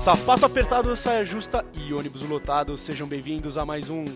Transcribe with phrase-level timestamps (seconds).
[0.00, 4.06] Sapato apertado, saia justa e ônibus lotado, sejam bem-vindos a mais um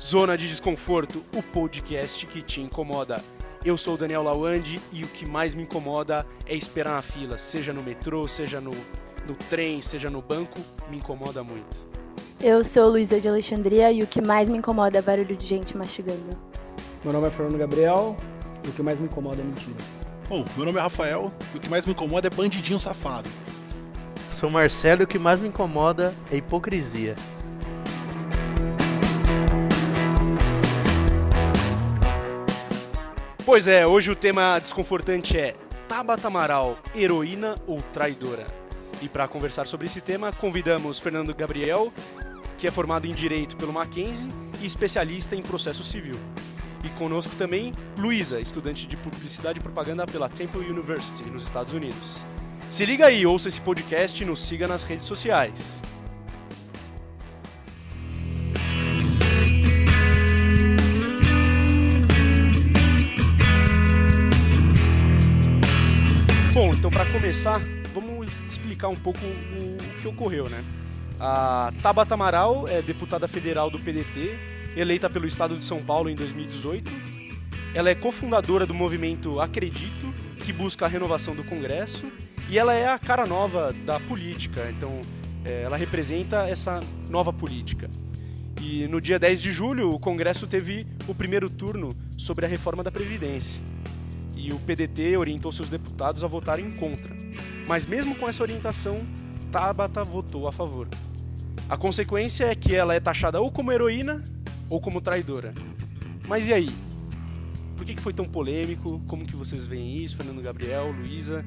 [0.00, 3.20] Zona de Desconforto, o podcast que te incomoda.
[3.64, 7.38] Eu sou o Daniel Lawande e o que mais me incomoda é esperar na fila,
[7.38, 8.70] seja no metrô, seja no,
[9.26, 11.76] no trem, seja no banco, me incomoda muito.
[12.40, 15.76] Eu sou Luísa de Alexandria e o que mais me incomoda é barulho de gente
[15.76, 16.38] mastigando.
[17.02, 18.16] Meu nome é Fernando Gabriel
[18.64, 19.74] e o que mais me incomoda é mentira.
[20.28, 23.28] Bom, meu nome é Rafael e o que mais me incomoda é bandidinho safado.
[24.32, 27.14] Sou Marcelo e o que mais me incomoda é hipocrisia.
[33.44, 35.54] Pois é, hoje o tema desconfortante é
[35.86, 38.46] Tabata Amaral, heroína ou traidora?
[39.02, 41.92] E para conversar sobre esse tema, convidamos Fernando Gabriel,
[42.56, 44.30] que é formado em Direito pelo Mackenzie
[44.62, 46.18] e especialista em processo civil.
[46.82, 52.24] E conosco também Luísa, estudante de Publicidade e Propaganda pela Temple University, nos Estados Unidos.
[52.72, 55.82] Se liga aí, ouça esse podcast e nos siga nas redes sociais.
[66.54, 67.60] Bom, então para começar,
[67.92, 70.64] vamos explicar um pouco o, que ocorreu, né?
[71.20, 74.34] A Tabata Amaral é deputada federal do PDT,
[74.74, 76.90] eleita pelo estado de São Paulo em 2018.
[77.74, 80.10] Ela é cofundadora do movimento Acredito,
[80.42, 82.10] que busca a renovação do Congresso,
[82.52, 85.00] e ela é a cara nova da política, então
[85.42, 87.88] é, ela representa essa nova política.
[88.60, 92.84] E no dia 10 de julho, o Congresso teve o primeiro turno sobre a reforma
[92.84, 93.62] da Previdência
[94.36, 97.16] e o PDT orientou seus deputados a votarem contra.
[97.66, 99.00] Mas mesmo com essa orientação,
[99.50, 100.88] Tabata votou a favor.
[101.70, 104.22] A consequência é que ela é taxada ou como heroína
[104.68, 105.54] ou como traidora.
[106.28, 106.91] Mas e aí?
[107.82, 109.02] Por que, foi tão polêmico?
[109.08, 111.44] Como que vocês veem isso, Fernando Gabriel, Luísa?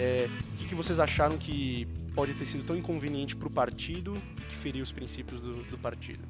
[0.00, 4.14] É, o que, que vocês acharam que pode ter sido tão inconveniente para o partido
[4.48, 6.26] que feriu os princípios do, do partido?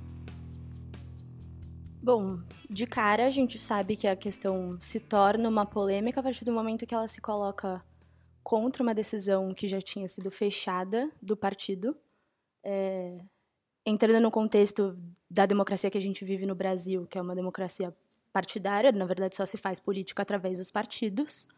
[2.03, 6.45] Bom, de cara a gente sabe que a questão se torna uma polêmica a partir
[6.45, 7.81] do momento que ela se coloca
[8.43, 11.97] contra uma decisão que já tinha sido fechada do partido.
[12.65, 13.21] É,
[13.87, 14.99] entrando no contexto
[15.31, 17.95] da democracia que a gente vive no Brasil, que é uma democracia
[18.35, 21.49] partidária, na verdade só se faz política através dos partidos.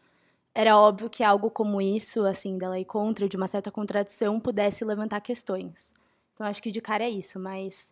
[0.55, 4.85] Era óbvio que algo como isso, assim, dela ir contra, de uma certa contradição, pudesse
[4.85, 5.93] levantar questões.
[6.33, 7.91] Então acho que de cara é isso, mas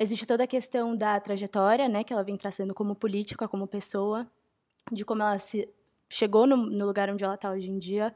[0.00, 4.30] Existe toda a questão da trajetória, né, que ela vem traçando como política, como pessoa,
[4.92, 5.68] de como ela se
[6.08, 8.14] chegou no, no lugar onde ela está hoje em dia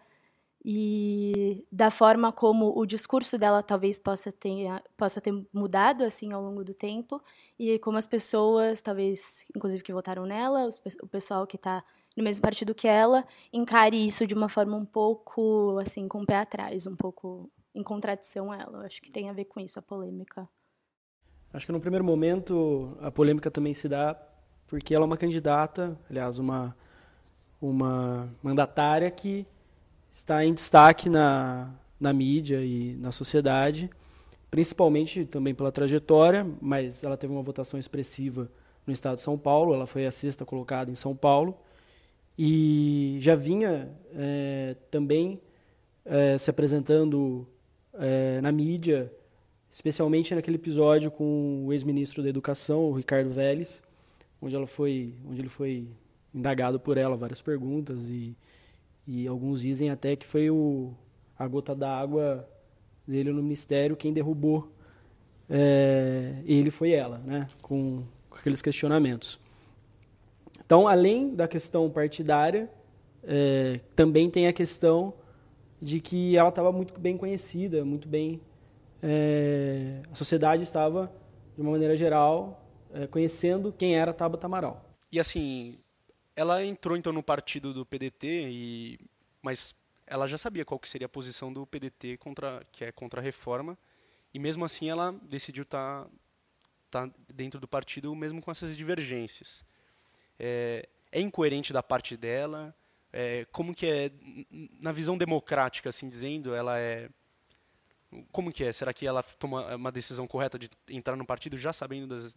[0.65, 6.41] e da forma como o discurso dela talvez possa ter, possa ter mudado assim ao
[6.41, 7.21] longo do tempo
[7.59, 10.69] e como as pessoas, talvez inclusive que votaram nela,
[11.03, 11.85] o pessoal que está
[12.17, 16.27] no mesmo partido que ela, encare isso de uma forma um pouco assim com o
[16.27, 18.79] pé atrás, um pouco em contradição a ela.
[18.79, 20.49] Eu acho que tem a ver com isso a polêmica.
[21.53, 24.15] Acho que no primeiro momento a polêmica também se dá
[24.69, 26.75] porque ela é uma candidata, aliás, uma,
[27.61, 29.47] uma mandatária que
[30.13, 33.91] está em destaque na, na mídia e na sociedade,
[34.51, 38.51] principalmente também pela trajetória, mas ela teve uma votação expressiva
[38.87, 41.57] no estado de São Paulo, ela foi a sexta colocada em São Paulo,
[42.39, 45.41] e já vinha é, também
[46.05, 47.47] é, se apresentando
[47.95, 49.11] é, na mídia
[49.73, 53.83] especialmente naquele episódio com o ex-ministro da Educação, o Ricardo Vélez,
[54.41, 55.89] onde ela foi, onde ele foi
[56.35, 58.37] indagado por ela várias perguntas e,
[59.07, 60.93] e alguns dizem até que foi o,
[61.39, 62.49] a gota d'água
[63.07, 64.73] dele no ministério quem derrubou
[65.51, 69.39] é, ele foi ela, né, com, com, aqueles questionamentos.
[70.65, 72.71] Então, além da questão partidária,
[73.23, 75.13] é, também tem a questão
[75.81, 78.41] de que ela estava muito bem conhecida, muito bem
[79.03, 81.13] é, a sociedade estava,
[81.55, 84.85] de uma maneira geral, é, conhecendo quem era Tabata Amaral.
[85.11, 85.77] E assim,
[86.35, 89.01] ela entrou então no partido do PDT, e,
[89.41, 89.75] mas
[90.07, 93.25] ela já sabia qual que seria a posição do PDT contra, que é contra a
[93.25, 93.79] reforma,
[94.33, 96.07] e mesmo assim ela decidiu estar
[96.91, 99.65] tá, tá dentro do partido mesmo com essas divergências.
[100.39, 102.75] É, é incoerente da parte dela,
[103.13, 104.11] é, como que é,
[104.81, 107.11] na visão democrática, assim dizendo, ela é
[108.31, 108.73] como que é?
[108.73, 112.37] Será que ela toma uma decisão correta de entrar no partido já sabendo das,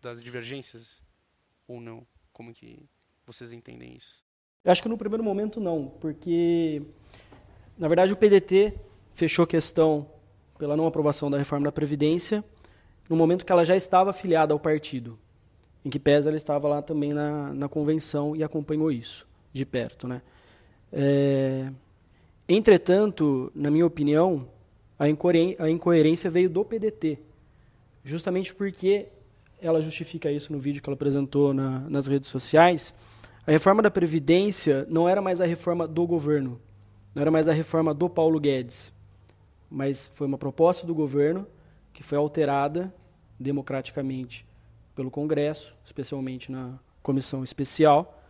[0.00, 1.02] das divergências
[1.66, 2.06] ou não?
[2.32, 2.88] Como que
[3.28, 4.22] vocês entendem isso?
[4.64, 6.82] Eu acho que no primeiro momento não, porque
[7.76, 8.74] na verdade o PDT
[9.12, 10.08] fechou questão
[10.58, 12.42] pela não aprovação da reforma da previdência
[13.08, 15.18] no momento que ela já estava afiliada ao partido,
[15.84, 20.08] em que pesa ela estava lá também na, na convenção e acompanhou isso de perto,
[20.08, 20.22] né?
[20.92, 21.70] É,
[22.48, 24.48] entretanto, na minha opinião,
[24.98, 27.18] a incoerência veio do PDT,
[28.04, 29.08] justamente porque
[29.60, 32.94] ela justifica isso no vídeo que ela apresentou na, nas redes sociais.
[33.48, 36.60] A reforma da Previdência não era mais a reforma do governo,
[37.14, 38.92] não era mais a reforma do Paulo Guedes,
[39.70, 41.46] mas foi uma proposta do governo
[41.90, 42.94] que foi alterada
[43.40, 44.46] democraticamente
[44.94, 48.22] pelo Congresso, especialmente na comissão especial.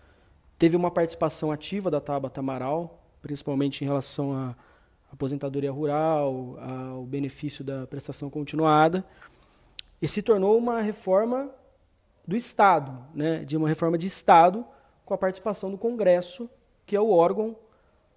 [0.57, 4.55] Teve uma participação ativa da Tabata Amaral, principalmente em relação à
[5.13, 9.05] aposentadoria rural, ao benefício da prestação continuada,
[10.01, 11.51] e se tornou uma reforma
[12.25, 14.65] do Estado, né, de uma reforma de Estado
[15.09, 16.51] com a participação do Congresso,
[16.85, 17.57] que é o órgão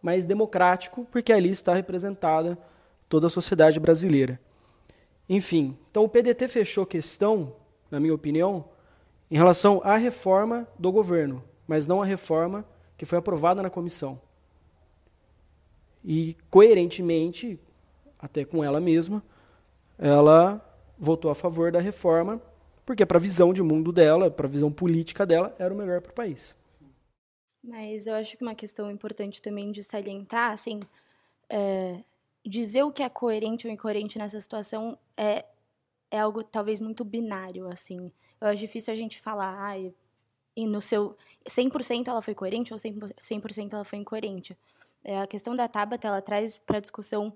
[0.01, 2.57] mais democrático, porque ali está representada
[3.07, 4.37] toda a sociedade brasileira.
[5.29, 7.55] Enfim, então o PDT fechou questão,
[7.89, 8.65] na minha opinião,
[9.29, 12.65] em relação à reforma do governo, mas não à reforma
[12.97, 14.19] que foi aprovada na comissão.
[16.03, 17.57] E, coerentemente,
[18.19, 19.23] até com ela mesma,
[19.97, 20.59] ela
[20.99, 22.41] votou a favor da reforma,
[22.85, 26.01] porque para a visão de mundo dela, para a visão política dela, era o melhor
[26.01, 26.53] para o país.
[27.63, 30.79] Mas eu acho que uma questão importante também de salientar, assim,
[31.49, 32.03] é,
[32.45, 35.45] dizer o que é coerente ou incoerente nessa situação é,
[36.11, 38.11] é algo talvez muito binário, assim.
[38.39, 39.77] Eu acho difícil a gente falar, ah,
[40.55, 41.15] e no seu
[41.47, 44.57] 100% ela foi coerente ou 100% ela foi incoerente.
[45.03, 47.33] É, a questão da Tabata, ela traz para discussão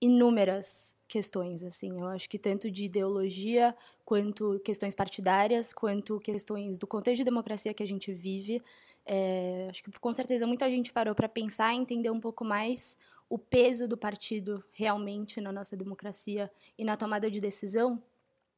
[0.00, 2.00] inúmeras questões, assim.
[2.00, 3.74] Eu acho que tanto de ideologia,
[4.04, 8.62] quanto questões partidárias, quanto questões do contexto de democracia que a gente vive.
[9.04, 12.96] É, acho que com certeza muita gente parou para pensar e entender um pouco mais
[13.28, 18.02] o peso do partido realmente na nossa democracia e na tomada de decisão.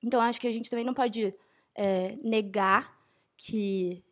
[0.02, 1.34] Então, acho que a gente também não pode
[1.74, 3.00] é, negar
[3.36, 4.04] que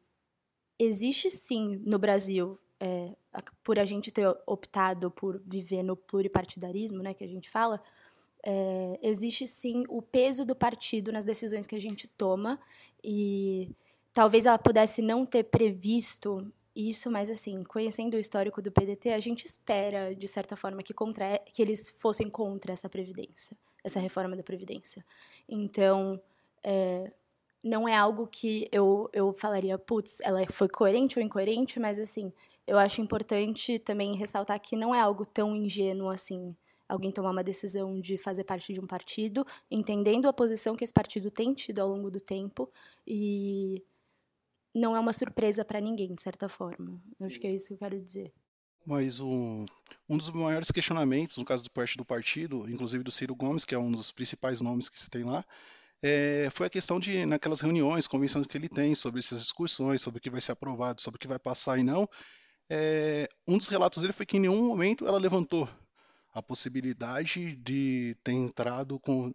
[0.78, 3.14] existe sim no Brasil, é,
[3.62, 7.80] por a gente ter optado por viver no pluripartidarismo, né, que a gente fala,
[8.44, 12.58] é, existe sim o peso do partido nas decisões que a gente toma
[13.02, 13.70] e
[14.12, 19.20] talvez ela pudesse não ter previsto isso, mas assim, conhecendo o histórico do PDT, a
[19.20, 24.36] gente espera de certa forma que, contra, que eles fossem contra essa previdência, essa reforma
[24.36, 25.04] da previdência.
[25.48, 26.20] Então,
[26.62, 27.12] é,
[27.62, 32.32] não é algo que eu, eu falaria, putz, ela foi coerente ou incoerente, mas assim,
[32.66, 36.56] eu acho importante também ressaltar que não é algo tão ingênuo assim,
[36.88, 40.92] alguém tomar uma decisão de fazer parte de um partido, entendendo a posição que esse
[40.92, 42.70] partido tem tido ao longo do tempo
[43.06, 43.82] e
[44.74, 47.00] não é uma surpresa para ninguém, de certa forma.
[47.18, 48.32] Eu acho que é isso que eu quero dizer.
[48.84, 49.64] Mas um,
[50.08, 53.74] um dos maiores questionamentos, no caso do parte do partido, inclusive do Ciro Gomes, que
[53.74, 55.44] é um dos principais nomes que se tem lá,
[56.02, 60.18] é, foi a questão de, naquelas reuniões, convenções que ele tem sobre essas discussões, sobre
[60.18, 62.08] o que vai ser aprovado, sobre o que vai passar e não,
[62.74, 65.68] é, um dos relatos dele foi que em nenhum momento ela levantou
[66.32, 69.30] a possibilidade de ter entrado com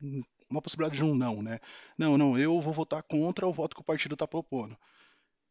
[0.50, 1.60] uma possibilidade de um não, né?
[1.98, 4.76] Não, não, eu vou votar contra o voto que o partido está propondo.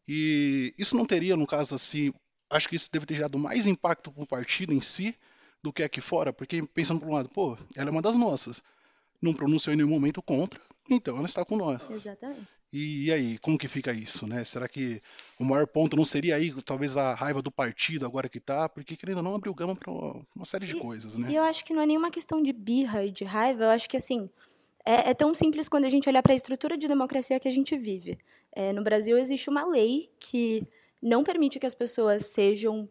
[0.09, 2.13] E isso não teria, no caso assim,
[2.51, 5.17] acho que isso deve ter gerado mais impacto para o partido em si
[5.63, 8.63] do que aqui fora, porque pensando por um lado, pô, ela é uma das nossas
[9.21, 10.61] não pronunciou em nenhum momento contra,
[10.91, 11.89] então ela está com nós.
[11.91, 12.47] Exatamente.
[12.73, 14.45] E, e, aí, como que fica isso, né?
[14.45, 15.01] Será que
[15.39, 18.69] o maior ponto não seria aí, talvez, a raiva do partido agora que tá?
[18.69, 21.31] Porque, querendo ou não, abriu gama para uma série de e, coisas, né?
[21.31, 23.89] E eu acho que não é nenhuma questão de birra e de raiva, eu acho
[23.89, 24.29] que, assim,
[24.87, 27.51] é, é tão simples quando a gente olhar para a estrutura de democracia que a
[27.51, 28.17] gente vive.
[28.53, 30.65] É, no Brasil existe uma lei que
[31.03, 32.89] não permite que as pessoas sejam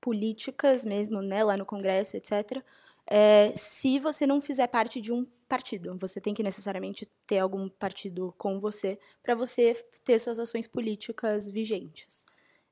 [0.00, 2.62] políticas mesmo, né, lá no Congresso, etc.,
[3.06, 5.96] é, se você não fizer parte de um partido.
[5.98, 11.46] Você tem que necessariamente ter algum partido com você para você ter suas ações políticas
[11.46, 12.24] vigentes.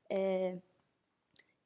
[0.09, 0.57] É,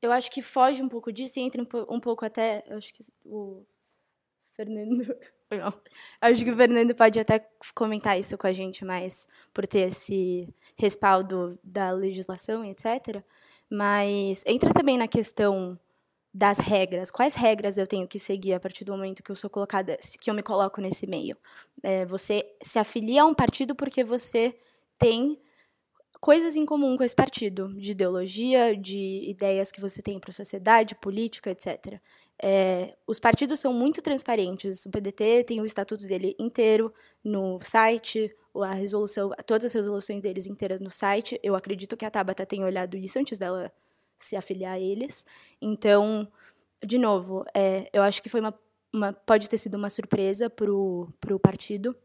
[0.01, 2.63] eu acho que foge um pouco disso e entra um, um pouco até.
[2.69, 3.65] Acho que o
[4.53, 5.17] Fernando.
[6.21, 10.53] Acho que o Fernando pode até comentar isso com a gente mais por ter esse
[10.77, 13.23] respaldo da legislação, etc.
[13.69, 15.79] Mas entra também na questão
[16.33, 17.09] das regras.
[17.09, 20.29] Quais regras eu tenho que seguir a partir do momento que eu sou colocada, que
[20.29, 21.35] eu me coloco nesse meio?
[21.81, 24.55] É, você se afilia a um partido porque você
[24.99, 25.39] tem
[26.19, 30.33] coisas em comum com esse partido, de ideologia, de ideias que você tem para a
[30.33, 31.99] sociedade, política, etc.
[32.41, 34.85] É, os partidos são muito transparentes.
[34.85, 36.93] O PDT tem o estatuto dele inteiro
[37.23, 41.39] no site, a resolução, todas as resoluções deles inteiras no site.
[41.43, 43.71] Eu acredito que a Tabata tenha olhado isso antes dela
[44.17, 45.25] se afiliar a eles.
[45.61, 46.27] Então,
[46.83, 48.53] de novo, é, eu acho que foi uma,
[48.93, 51.95] uma, pode ter sido uma surpresa para o partido.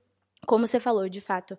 [0.47, 1.59] Como você falou, de fato,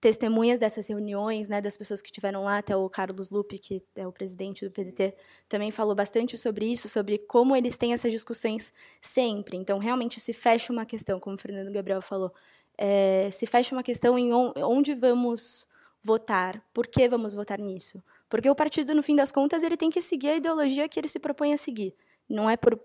[0.00, 4.06] testemunhas dessas reuniões, né, das pessoas que estiveram lá, até o Carlos Lupe, que é
[4.06, 5.14] o presidente do PDT,
[5.48, 9.56] também falou bastante sobre isso, sobre como eles têm essas discussões sempre.
[9.56, 12.32] Então, realmente se fecha uma questão, como o Fernando Gabriel falou,
[12.76, 15.66] é, se fecha uma questão em onde vamos
[16.02, 18.02] votar, por que vamos votar nisso?
[18.28, 21.08] Porque o partido, no fim das contas, ele tem que seguir a ideologia que ele
[21.08, 21.94] se propõe a seguir.
[22.28, 22.78] Não é por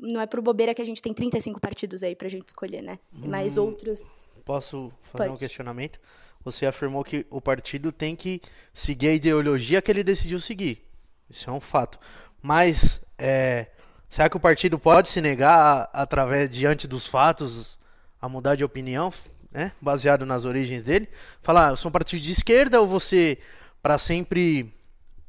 [0.00, 2.82] não é por bobeira que a gente tem 35 partidos aí para a gente escolher,
[2.82, 2.98] né?
[3.22, 3.66] E mais hum.
[3.66, 5.30] outros Posso fazer Pode.
[5.34, 6.00] um questionamento?
[6.44, 8.40] Você afirmou que o partido tem que
[8.74, 10.84] seguir a ideologia que ele decidiu seguir.
[11.30, 11.98] Isso é um fato.
[12.42, 13.66] Mas é,
[14.10, 17.78] será que o partido pode se negar através diante dos fatos
[18.20, 19.12] a mudar de opinião,
[19.50, 19.72] né?
[19.80, 21.08] Baseado nas origens dele?
[21.40, 23.38] Falar, ah, eu sou um partido de esquerda ou você
[23.80, 24.74] para sempre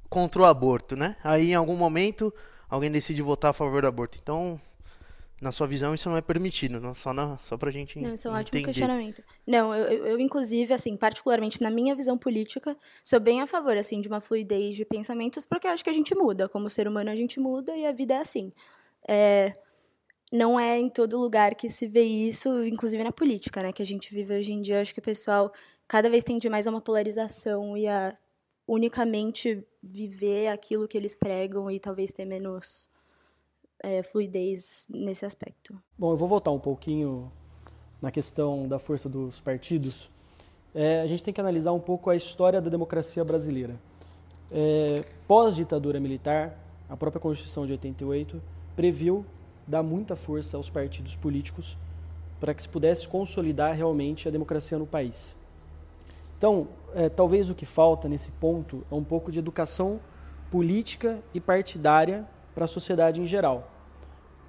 [0.10, 1.16] contra o aborto, né?
[1.24, 2.34] Aí em algum momento
[2.70, 4.18] alguém decide votar a favor do aborto.
[4.22, 4.60] Então
[5.44, 6.96] na sua visão, isso não é permitido, não?
[6.96, 8.58] Só, na, só pra gente Não, isso é um entender.
[8.58, 9.24] ótimo questionamento.
[9.46, 13.78] Não, eu, eu, eu, inclusive, assim, particularmente na minha visão política, sou bem a favor,
[13.78, 16.50] assim, de uma fluidez de pensamentos, porque eu acho que a gente muda.
[16.50, 18.52] Como ser humano, a gente muda e a vida é assim.
[19.08, 19.54] É,
[20.32, 23.72] não é em todo lugar que se vê isso, inclusive na política, né?
[23.72, 24.78] Que a gente vive hoje em dia.
[24.78, 25.54] Eu acho que o pessoal
[25.88, 28.18] cada vez tende mais a uma polarização e a
[28.68, 32.90] unicamente viver aquilo que eles pregam e talvez ter menos
[33.84, 35.78] é, fluidez nesse aspecto.
[36.00, 37.30] Bom, eu vou voltar um pouquinho
[38.02, 40.10] na questão da força dos partidos.
[40.74, 43.76] É, a gente tem que analisar um pouco a história da democracia brasileira.
[44.52, 46.58] É, Pós-ditadura militar,
[46.90, 48.42] a própria Constituição de 88
[48.76, 49.26] previu
[49.68, 51.78] dar muita força aos partidos políticos
[52.40, 55.36] para que se pudesse consolidar realmente a democracia no país.
[56.38, 60.00] Então, é, talvez o que falta nesse ponto é um pouco de educação
[60.52, 63.73] política e partidária para a sociedade em geral.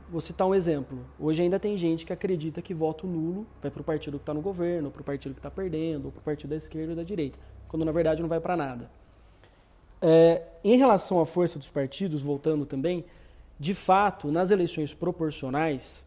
[0.09, 0.99] Vou citar um exemplo.
[1.19, 4.35] Hoje ainda tem gente que acredita que voto nulo vai para o partido que está
[4.35, 6.97] no governo, para o partido que está perdendo, ou para o partido da esquerda ou
[6.97, 8.91] da direita, quando na verdade não vai para nada.
[10.01, 13.05] É, em relação à força dos partidos, voltando também,
[13.59, 16.05] de fato, nas eleições proporcionais,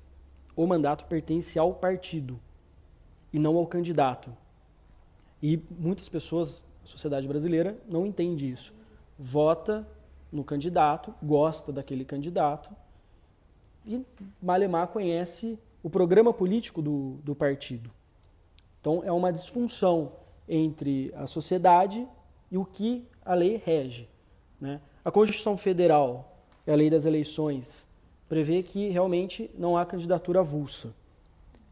[0.55, 2.39] o mandato pertence ao partido
[3.33, 4.31] e não ao candidato.
[5.41, 8.73] E muitas pessoas, a sociedade brasileira, não entende isso.
[9.17, 9.87] Vota
[10.31, 12.69] no candidato, gosta daquele candidato
[13.87, 14.05] e
[14.41, 17.89] Malemar conhece o programa político do, do partido.
[18.81, 20.11] Então é uma disfunção
[20.47, 22.07] entre a sociedade
[22.51, 24.07] e o que a lei rege.
[24.59, 24.81] Né?
[25.03, 27.87] A Constituição Federal, a lei das eleições,
[28.27, 30.93] prevê que realmente não há candidatura avulsa.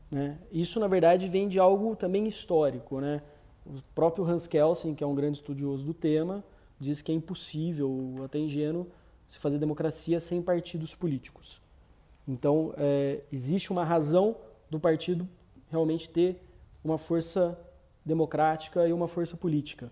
[0.10, 0.38] Né?
[0.52, 3.02] Isso, na verdade, vem de algo também histórico.
[3.02, 3.22] Né?
[3.66, 6.44] O próprio Hans Kelsen, que é um grande estudioso do tema,
[6.80, 8.88] diz que é impossível, até ingênuo,
[9.28, 11.62] se fazer democracia sem partidos políticos.
[12.28, 14.36] Então, é, existe uma razão
[14.70, 15.28] do partido
[15.70, 16.42] realmente ter
[16.84, 17.58] uma força
[18.04, 19.92] democrática e uma força política.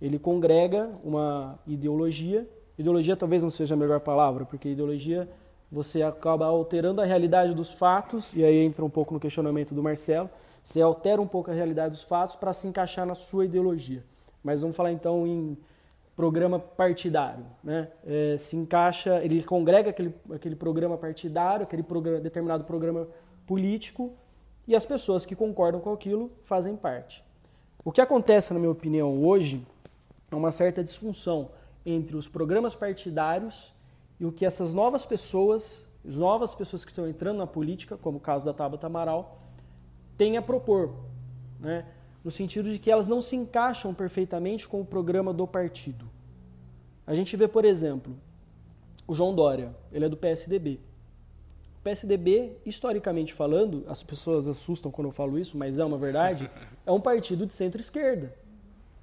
[0.00, 2.48] Ele congrega uma ideologia.
[2.78, 5.28] Ideologia talvez não seja a melhor palavra, porque ideologia
[5.70, 9.82] você acaba alterando a realidade dos fatos, e aí entra um pouco no questionamento do
[9.82, 10.30] Marcelo.
[10.62, 14.02] Você altera um pouco a realidade dos fatos para se encaixar na sua ideologia.
[14.42, 15.56] Mas vamos falar então em
[16.16, 17.88] programa partidário, né?
[18.04, 23.08] É, se encaixa, ele congrega aquele, aquele programa partidário, aquele programa, determinado programa
[23.46, 24.12] político,
[24.66, 27.24] e as pessoas que concordam com aquilo fazem parte.
[27.84, 29.66] O que acontece, na minha opinião, hoje
[30.30, 31.50] é uma certa disfunção
[31.84, 33.74] entre os programas partidários
[34.18, 38.18] e o que essas novas pessoas, as novas pessoas que estão entrando na política, como
[38.18, 39.38] o caso da Tabata Amaral,
[40.16, 40.94] têm a propor.
[41.60, 41.84] Né?
[42.24, 46.08] No sentido de que elas não se encaixam perfeitamente com o programa do partido.
[47.06, 48.16] A gente vê, por exemplo,
[49.06, 50.80] o João Dória, ele é do PSDB.
[51.78, 56.50] O PSDB, historicamente falando, as pessoas assustam quando eu falo isso, mas é uma verdade,
[56.86, 58.34] é um partido de centro-esquerda.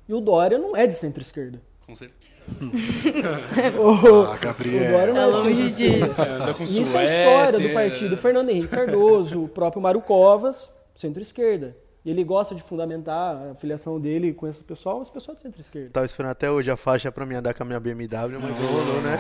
[0.10, 1.62] E o Dória não é de centro-esquerda.
[1.86, 2.32] Com certeza.
[3.80, 4.90] o, ah, Gabriel.
[4.90, 6.64] O Dória não é, é de centro-esquerda.
[6.64, 8.18] Isso é a história do partido.
[8.18, 11.78] Fernando Henrique Cardoso, o próprio Mário Covas, centro-esquerda.
[12.04, 15.92] E ele gosta de fundamentar a filiação dele com esse pessoal, esse pessoal de centro-esquerda.
[15.92, 18.68] Tava esperando até hoje a faixa para mim andar com a minha BMW, mas não
[18.68, 19.18] rolou, né?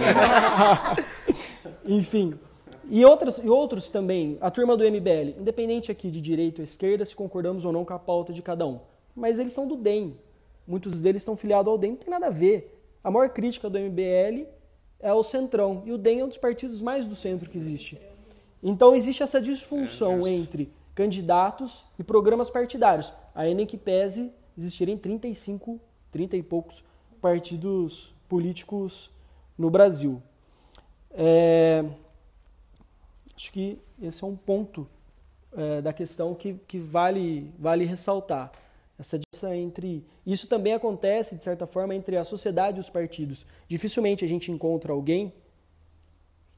[1.85, 2.33] Enfim.
[2.89, 7.05] E, outros e outros também, a turma do MBL, independente aqui de direita ou esquerda,
[7.05, 8.79] se concordamos ou não com a pauta de cada um.
[9.15, 10.17] Mas eles são do DEM.
[10.65, 12.81] Muitos deles estão filiados ao DEM, não tem nada a ver.
[13.03, 14.47] A maior crítica do MBL
[14.99, 15.83] é o Centrão.
[15.85, 18.01] E o DEM é um dos partidos mais do centro que existe.
[18.63, 23.13] Então existe essa disfunção é, entre candidatos e programas partidários.
[23.33, 25.79] Ainda que pese existirem 35,
[26.11, 26.83] 30 e poucos
[27.21, 29.09] partidos políticos
[29.57, 30.21] no Brasil.
[31.11, 31.83] É,
[33.35, 34.87] acho que esse é um ponto
[35.53, 38.51] é, da questão que, que vale, vale ressaltar.
[38.97, 43.45] essa diferença entre isso também acontece de certa forma entre a sociedade e os partidos.
[43.67, 45.33] Dificilmente a gente encontra alguém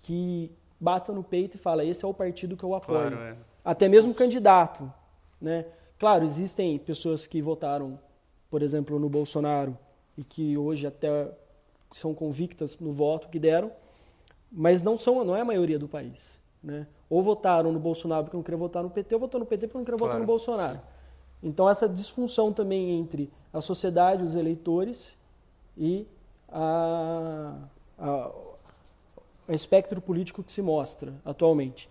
[0.02, 3.10] que bata no peito e fala esse é o partido que eu apoio.
[3.10, 3.36] Claro, é.
[3.63, 4.91] Até mesmo candidato,
[5.39, 5.65] né?
[5.98, 7.98] Claro, existem pessoas que votaram,
[8.50, 9.77] por exemplo, no Bolsonaro
[10.17, 11.32] e que hoje até
[11.91, 13.72] são convictas no voto que deram,
[14.51, 16.88] mas não são, não é a maioria do país, né?
[17.10, 19.77] Ou votaram no Bolsonaro porque não queriam votar no PT, ou votaram no PT porque
[19.77, 20.82] não queriam Claro, votar no Bolsonaro.
[21.41, 25.15] Então essa disfunção também entre a sociedade, os eleitores
[25.77, 26.08] e
[26.50, 27.55] a,
[27.98, 28.32] a,
[29.48, 31.89] o espectro político que se mostra atualmente.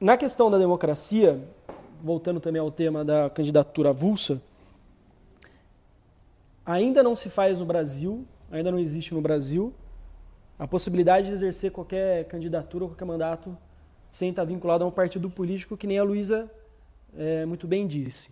[0.00, 1.44] Na questão da democracia,
[1.98, 4.40] voltando também ao tema da candidatura avulsa,
[6.64, 9.74] ainda não se faz no Brasil, ainda não existe no Brasil,
[10.56, 13.58] a possibilidade de exercer qualquer candidatura ou qualquer mandato
[14.08, 16.48] sem estar vinculado a um partido político, que nem a Luísa
[17.16, 18.30] é, muito bem disse.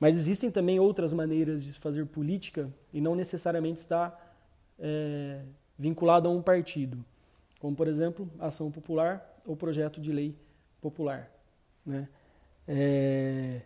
[0.00, 4.34] Mas existem também outras maneiras de fazer política e não necessariamente estar
[4.78, 5.42] é,
[5.78, 7.04] vinculado a um partido,
[7.60, 10.34] como, por exemplo, ação popular ou projeto de lei
[10.86, 11.28] popular.
[11.84, 12.08] Né?
[12.68, 13.60] É,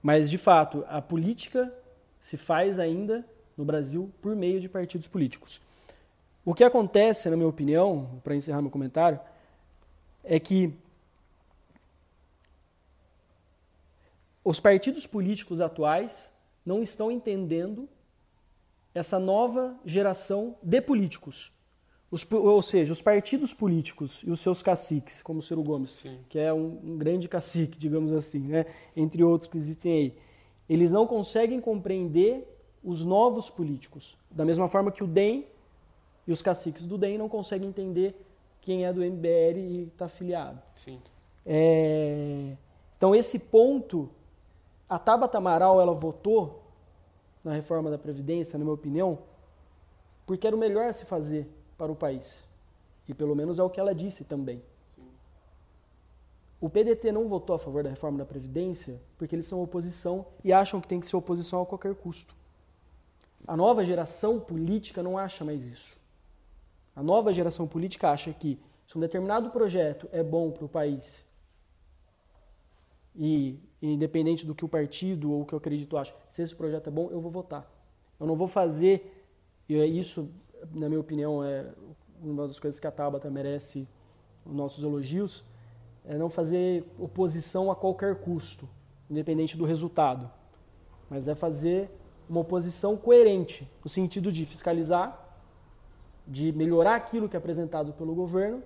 [0.00, 1.72] mas, de fato, a política
[2.20, 3.24] se faz ainda
[3.56, 5.60] no Brasil por meio de partidos políticos.
[6.44, 9.18] O que acontece, na minha opinião, para encerrar meu comentário,
[10.22, 10.72] é que
[14.44, 16.32] os partidos políticos atuais
[16.64, 17.88] não estão entendendo
[18.94, 21.52] essa nova geração de políticos.
[22.10, 26.18] Os, ou seja, os partidos políticos e os seus caciques, como o Ciro Gomes, Sim.
[26.28, 28.66] que é um, um grande cacique, digamos assim, né?
[28.96, 30.18] entre outros que existem aí,
[30.68, 32.46] eles não conseguem compreender
[32.82, 34.16] os novos políticos.
[34.30, 35.46] Da mesma forma que o DEM
[36.26, 38.14] e os caciques do DEM não conseguem entender
[38.60, 40.60] quem é do MBL e está afiliado.
[40.76, 40.98] Sim.
[41.44, 42.56] É,
[42.96, 44.08] Então, esse ponto,
[44.88, 46.62] a Tabata Amaral, ela votou
[47.44, 49.18] na reforma da Previdência, na minha opinião,
[50.24, 52.46] porque era o melhor a se fazer para o país.
[53.08, 54.62] E pelo menos é o que ela disse também.
[56.60, 60.52] O PDT não votou a favor da reforma da Previdência porque eles são oposição e
[60.52, 62.34] acham que tem que ser oposição a qualquer custo.
[63.46, 65.96] A nova geração política não acha mais isso.
[66.94, 71.26] A nova geração política acha que se um determinado projeto é bom para o país
[73.14, 76.88] e independente do que o partido ou o que eu acredito acha, se esse projeto
[76.88, 77.70] é bom, eu vou votar.
[78.18, 79.26] Eu não vou fazer,
[79.68, 80.30] é isso,
[80.74, 81.66] na minha opinião, é
[82.20, 83.88] uma das coisas que a Tabata merece
[84.44, 85.44] os nossos elogios,
[86.04, 88.68] é não fazer oposição a qualquer custo,
[89.10, 90.30] independente do resultado,
[91.10, 91.90] mas é fazer
[92.28, 95.24] uma oposição coerente, no sentido de fiscalizar,
[96.26, 98.62] de melhorar aquilo que é apresentado pelo governo,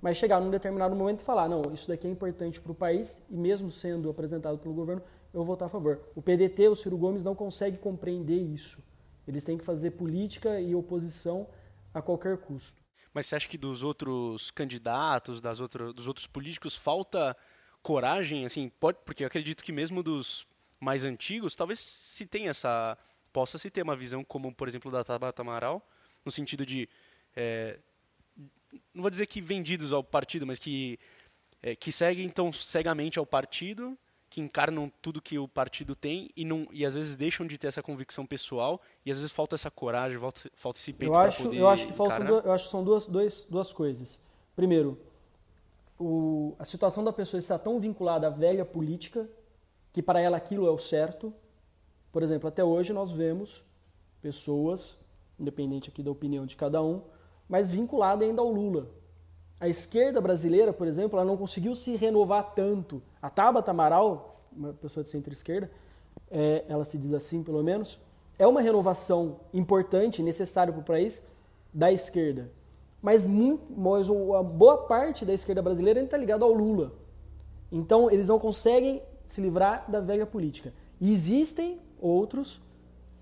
[0.00, 3.20] mas chegar num determinado momento e falar, não, isso daqui é importante para o país
[3.30, 6.00] e mesmo sendo apresentado pelo governo, eu vou votar a favor.
[6.14, 8.78] O PDT, o Ciro Gomes, não consegue compreender isso.
[9.26, 11.48] Eles têm que fazer política e oposição
[11.92, 12.80] a qualquer custo.
[13.12, 17.36] Mas você acha que dos outros candidatos, das dos outros políticos, falta
[17.82, 18.44] coragem?
[18.44, 20.46] Assim, pode, porque eu acredito que mesmo dos
[20.78, 22.96] mais antigos, talvez se tenha essa.
[23.32, 25.86] possa se ter uma visão como, por exemplo, da Tabata Amaral,
[26.24, 26.88] no sentido de.
[27.34, 27.78] é,
[28.92, 30.98] não vou dizer que vendidos ao partido, mas que,
[31.62, 33.96] é, que seguem então cegamente ao partido,
[34.28, 37.68] que encarnam tudo que o partido tem e, não, e às vezes deixam de ter
[37.68, 41.56] essa convicção pessoal e às vezes falta essa coragem, falta, falta esse peito para poder
[41.56, 44.20] eu acho que duas, eu acho que são duas, dois, duas coisas.
[44.54, 44.98] Primeiro,
[45.98, 49.28] o, a situação da pessoa está tão vinculada à velha política
[49.92, 51.32] que para ela aquilo é o certo.
[52.12, 53.64] Por exemplo, até hoje nós vemos
[54.20, 54.96] pessoas,
[55.38, 57.02] independente aqui da opinião de cada um,
[57.48, 58.90] mas vinculada ainda ao Lula.
[59.58, 63.02] A esquerda brasileira, por exemplo, ela não conseguiu se renovar tanto.
[63.22, 65.70] A Tabata Amaral, uma pessoa de centro-esquerda,
[66.30, 67.98] é, ela se diz assim pelo menos,
[68.38, 71.22] é uma renovação importante, necessária para o país,
[71.72, 72.50] da esquerda.
[73.00, 76.92] Mas, muito, mas a boa parte da esquerda brasileira está ligada ao Lula.
[77.72, 80.72] Então, eles não conseguem se livrar da velha política.
[81.00, 82.60] E existem outros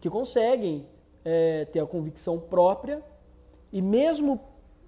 [0.00, 0.86] que conseguem
[1.24, 3.02] é, ter a convicção própria
[3.72, 4.40] e mesmo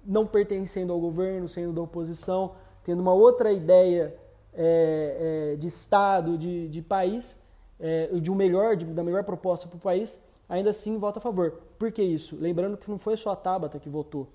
[0.07, 4.15] não pertencendo ao governo, sendo da oposição, tendo uma outra ideia
[4.53, 7.39] é, é, de Estado, de, de país,
[7.79, 11.21] é, de um melhor, de, da melhor proposta para o país, ainda assim vota a
[11.21, 11.59] favor.
[11.77, 12.37] Por que isso?
[12.39, 14.27] Lembrando que não foi só a Tabata que votou.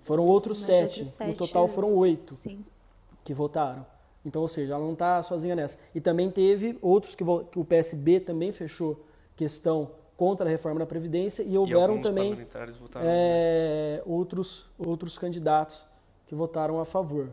[0.00, 0.82] Foram outros Mas sete.
[0.82, 2.64] outros No sete, total foram oito Sim.
[3.24, 3.84] que votaram.
[4.24, 5.78] Então, ou seja, ela não está sozinha nessa.
[5.94, 9.04] E também teve outros que, que o PSB também fechou
[9.36, 12.46] questão contra a reforma da Previdência e E houveram alguns também
[12.96, 15.84] é, outros, outros candidatos
[16.26, 17.30] que votaram a favor.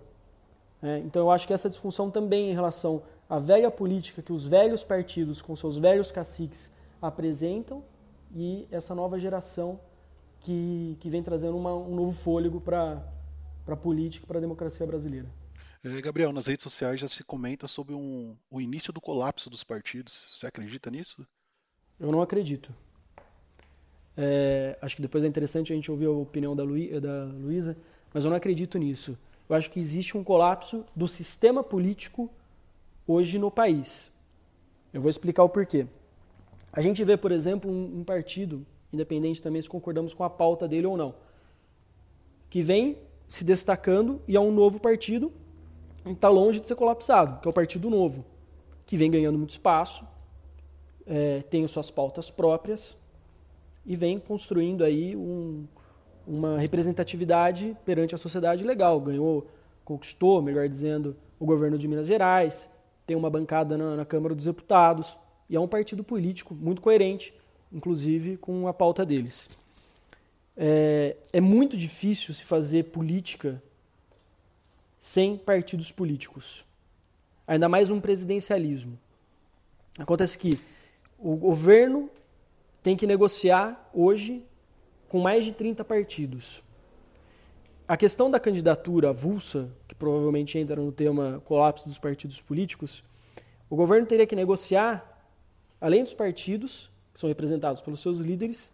[0.81, 4.45] É, então, eu acho que essa disfunção também em relação a velha política que os
[4.45, 7.83] velhos partidos com seus velhos caciques apresentam
[8.35, 9.79] e essa nova geração
[10.41, 13.01] que, que vem trazendo uma, um novo fôlego para
[13.65, 15.27] a política, para a democracia brasileira.
[15.83, 19.63] É, Gabriel, nas redes sociais já se comenta sobre um, o início do colapso dos
[19.63, 20.31] partidos.
[20.33, 21.25] Você acredita nisso?
[21.99, 22.73] Eu não acredito.
[24.15, 27.75] É, acho que depois é interessante a gente ouvir a opinião da, Luí da Luísa,
[28.13, 29.17] mas eu não acredito nisso.
[29.49, 32.29] Eu acho que existe um colapso do sistema político
[33.07, 34.11] hoje no país.
[34.93, 35.87] Eu vou explicar o porquê.
[36.71, 40.67] A gente vê, por exemplo, um, um partido, independente também se concordamos com a pauta
[40.67, 41.15] dele ou não,
[42.49, 45.31] que vem se destacando e é um novo partido
[46.11, 48.25] está longe de ser colapsado, que é o Partido Novo,
[48.85, 50.05] que vem ganhando muito espaço,
[51.05, 52.97] é, suas pautas próprias
[53.85, 55.65] e vem construindo aí um,
[56.25, 58.99] uma representatividade perante a sociedade legal.
[58.99, 59.47] Ganhou,
[59.83, 62.69] conquistou, melhor dizendo, o governo de Minas Gerais,
[63.05, 65.17] tem uma bancada na, na Câmara dos Deputados
[65.49, 67.33] e é um partido político muito coerente,
[67.71, 69.59] inclusive com a pauta deles.
[70.55, 73.61] É, é muito difícil se fazer política
[74.99, 76.65] sem partidos políticos.
[77.45, 78.97] Ainda mais um presidencialismo.
[79.99, 80.57] Acontece que
[81.23, 82.09] o governo
[82.81, 84.45] tem que negociar hoje
[85.07, 86.63] com mais de 30 partidos.
[87.87, 93.03] A questão da candidatura avulsa, que provavelmente entra no tema colapso dos partidos políticos,
[93.69, 95.25] o governo teria que negociar,
[95.79, 98.71] além dos partidos, que são representados pelos seus líderes,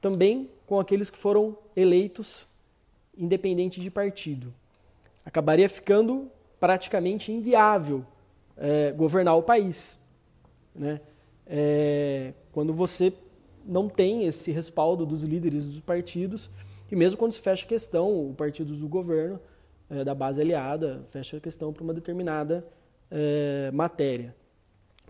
[0.00, 2.46] também com aqueles que foram eleitos
[3.16, 4.54] independente de partido
[5.24, 8.04] acabaria ficando praticamente inviável
[8.56, 9.98] é, governar o país.
[10.74, 11.00] Né?
[11.46, 13.12] É, quando você
[13.64, 16.50] não tem esse respaldo dos líderes dos partidos,
[16.90, 19.40] e mesmo quando se fecha a questão, o partido do governo,
[19.88, 22.66] é, da base aliada, fecha a questão para uma determinada
[23.10, 24.34] é, matéria.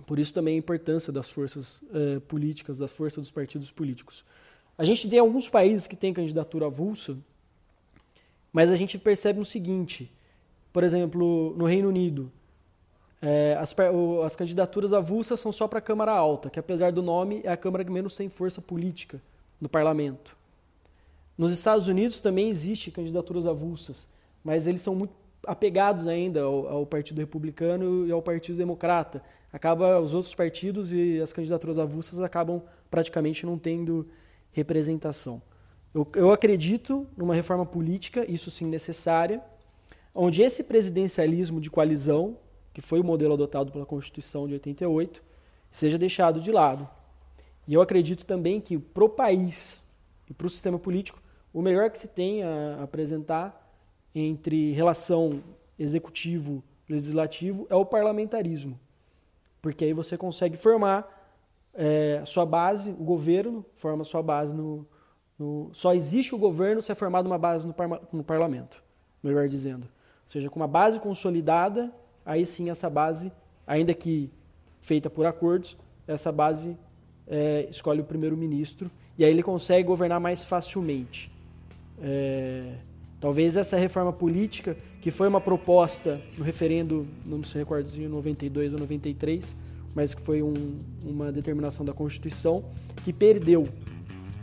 [0.07, 4.25] Por isso também a importância das forças é, políticas, das forças dos partidos políticos.
[4.77, 7.16] A gente tem alguns países que têm candidatura avulsa,
[8.53, 10.11] mas a gente percebe o seguinte:
[10.73, 12.33] por exemplo, no Reino Unido,
[13.23, 13.73] é, as,
[14.27, 17.57] as, candidaturas avulsas são só para a Câmara Alta, que apesar do nome é a
[17.57, 19.23] Câmara que menos tem força política
[19.61, 20.37] no parlamento.
[21.39, 24.09] Nos Estados Unidos também existem candidaturas avulsas,
[24.43, 25.15] mas eles são muito
[25.47, 29.23] apegados ainda ao, ao, Partido Republicano e ao Partido Democrata.
[29.53, 34.09] Acaba os outros partidos e as candidaturas avulsas acabam praticamente não tendo
[34.51, 35.41] representação.
[35.95, 39.41] Eu, eu acredito numa reforma política, isso sim necessária,
[40.13, 42.37] onde esse presidencialismo de coalizão,
[42.73, 45.23] que foi o modelo adotado pela Constituição de 88,
[45.71, 46.89] seja deixado de lado.
[47.67, 49.83] E eu acredito também que para o país
[50.29, 51.21] e para o sistema político,
[51.53, 53.59] o melhor que se tem a apresentar
[54.15, 55.43] entre relação
[55.79, 58.79] executivo-legislativo é o parlamentarismo.
[59.61, 61.21] Porque aí você consegue formar
[61.75, 64.87] é, sua base, o governo forma sua base no,
[65.39, 68.83] no, só existe o governo se é formado uma base no, par, no parlamento,
[69.23, 69.85] melhor dizendo.
[69.85, 71.93] Ou seja, com uma base consolidada,
[72.25, 73.33] aí sim essa base,
[73.67, 74.31] ainda que
[74.81, 76.77] feita por acordos, essa base
[77.27, 81.31] é, escolhe o primeiro-ministro e aí ele consegue governar mais facilmente.
[82.01, 82.75] É,
[83.21, 88.09] talvez essa reforma política, que foi uma proposta no referendo, não se recordo se em
[88.09, 89.57] 92 ou 93,
[89.95, 92.65] mas que foi um, uma determinação da Constituição,
[93.05, 93.69] que perdeu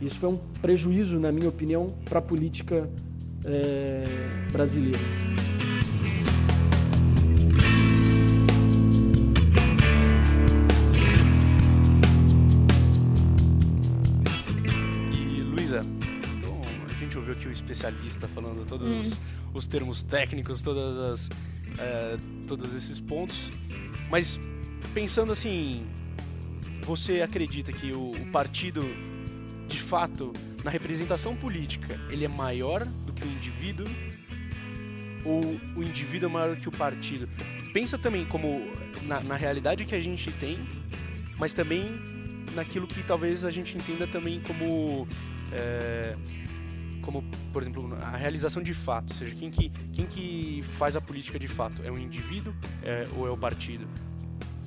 [0.00, 2.88] isso foi um prejuízo, na minha opinião, para a política
[3.44, 4.04] é,
[4.50, 4.98] brasileira.
[18.50, 18.98] Falando todos hum.
[18.98, 19.20] os,
[19.54, 21.30] os, termos técnicos, todas as,
[21.78, 23.50] é, todos esses pontos,
[24.10, 24.40] mas
[24.92, 25.86] pensando assim,
[26.84, 28.82] você acredita que o, o partido
[29.68, 30.32] de fato,
[30.64, 33.86] na representação política, ele é maior do que o indivíduo
[35.24, 37.28] ou o indivíduo é maior que o partido?
[37.72, 38.62] Pensa também como
[39.02, 40.58] na, na realidade que a gente tem,
[41.38, 41.84] mas também
[42.52, 45.06] naquilo que talvez a gente entenda também como
[45.52, 46.39] é, como
[47.52, 51.38] por exemplo a realização de fato, ou seja, quem que quem que faz a política
[51.38, 53.86] de fato é o indivíduo é, ou é o partido?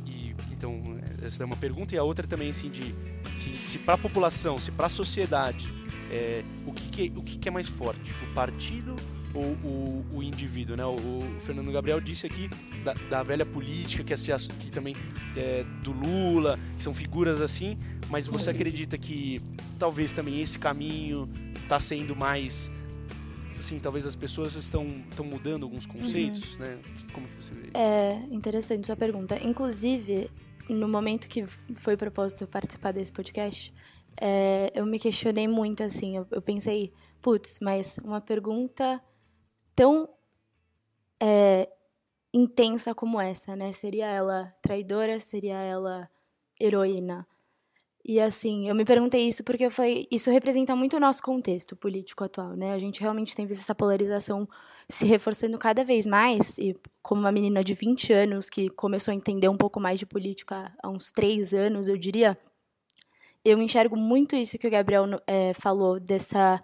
[0.06, 2.94] E então essa é uma pergunta e a outra também assim de
[3.36, 5.72] se, se para a população, se para a sociedade,
[6.12, 8.96] é, o, que, que, o que, que, é mais forte, o partido
[9.34, 10.76] ou o, o indivíduo?
[10.76, 10.86] Né?
[10.86, 12.50] O, o, Fernando Gabriel disse aqui
[12.84, 14.96] da, da velha política, que, é, que também
[15.36, 17.78] é do Lula, que são figuras assim,
[18.10, 19.42] mas você acredita que
[19.80, 21.28] talvez também esse caminho
[21.74, 22.70] está sendo mais
[23.58, 26.60] assim, talvez as pessoas estão, estão mudando alguns conceitos, Uhum.
[26.66, 26.80] né?
[27.14, 27.70] Como que você vê?
[27.74, 29.42] É interessante sua pergunta.
[29.42, 30.30] Inclusive,
[30.70, 33.74] no momento que foi proposto participar desse podcast,
[34.20, 36.18] é, eu me questionei muito, assim.
[36.18, 39.02] Eu, eu pensei, putz, mas uma pergunta
[39.74, 40.10] tão
[41.22, 41.70] é,
[42.34, 43.72] intensa como essa, né?
[43.72, 45.20] Seria ela traidora?
[45.22, 46.10] Seria ela
[46.60, 47.26] heroína?
[48.06, 52.24] E assim, eu me perguntei isso porque falei, isso representa muito o nosso contexto político
[52.24, 52.74] atual, né?
[52.74, 54.48] A gente realmente tem visto essa polarização
[54.90, 59.16] se reforçando cada vez mais, e como uma menina de 20 anos que começou a
[59.16, 62.38] entender um pouco mais de política há uns três anos, eu diria,
[63.46, 66.62] eu enxergo muito isso que o Gabriel é, falou, dessa,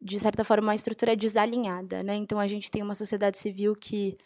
[0.00, 2.14] de certa forma, uma estrutura desalinhada, né?
[2.16, 4.16] Então a gente tem uma sociedade civil que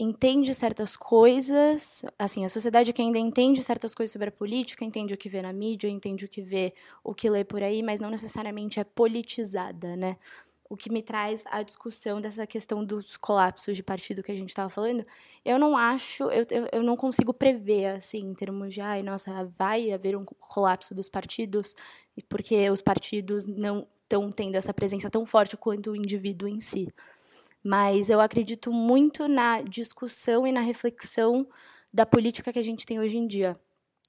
[0.00, 5.12] entende certas coisas, assim, a sociedade que ainda entende certas coisas sobre a política, entende
[5.12, 6.72] o que vê na mídia, entende o que vê,
[7.04, 10.16] o que lê por aí, mas não necessariamente é politizada, né?
[10.68, 14.48] O que me traz a discussão dessa questão dos colapsos de partido que a gente
[14.48, 15.04] estava falando,
[15.44, 19.52] eu não acho, eu, eu, eu não consigo prever, assim, em termos de, ai, nossa,
[19.58, 21.74] vai haver um colapso dos partidos,
[22.28, 26.88] porque os partidos não estão tendo essa presença tão forte quanto o indivíduo em si
[27.62, 31.46] mas eu acredito muito na discussão e na reflexão
[31.92, 33.56] da política que a gente tem hoje em dia,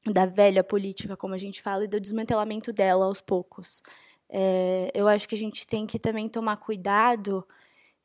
[0.05, 3.83] da velha política, como a gente fala, e do desmantelamento dela aos poucos.
[4.29, 7.45] É, eu acho que a gente tem que também tomar cuidado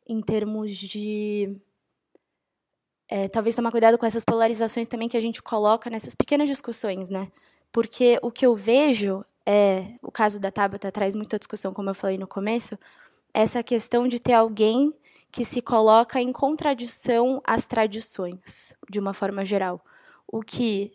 [0.06, 1.56] em termos de.
[3.08, 7.08] É, talvez tomar cuidado com essas polarizações também que a gente coloca nessas pequenas discussões,
[7.08, 7.30] né?
[7.70, 9.94] Porque o que eu vejo é.
[10.02, 12.76] O caso da Tabata traz muita discussão, como eu falei no começo,
[13.32, 14.92] essa questão de ter alguém
[15.36, 19.84] que se coloca em contradição às tradições, de uma forma geral.
[20.26, 20.92] O que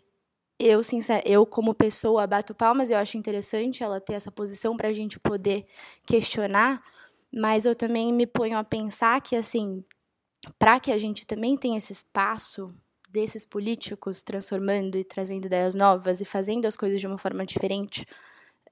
[0.58, 4.88] eu, sincero, eu como pessoa, bato palmas, eu acho interessante ela ter essa posição para
[4.88, 5.64] a gente poder
[6.04, 6.82] questionar,
[7.32, 9.84] mas eu também me ponho a pensar que, assim,
[10.58, 12.74] para que a gente também tenha esse espaço
[13.08, 18.04] desses políticos transformando e trazendo ideias novas e fazendo as coisas de uma forma diferente,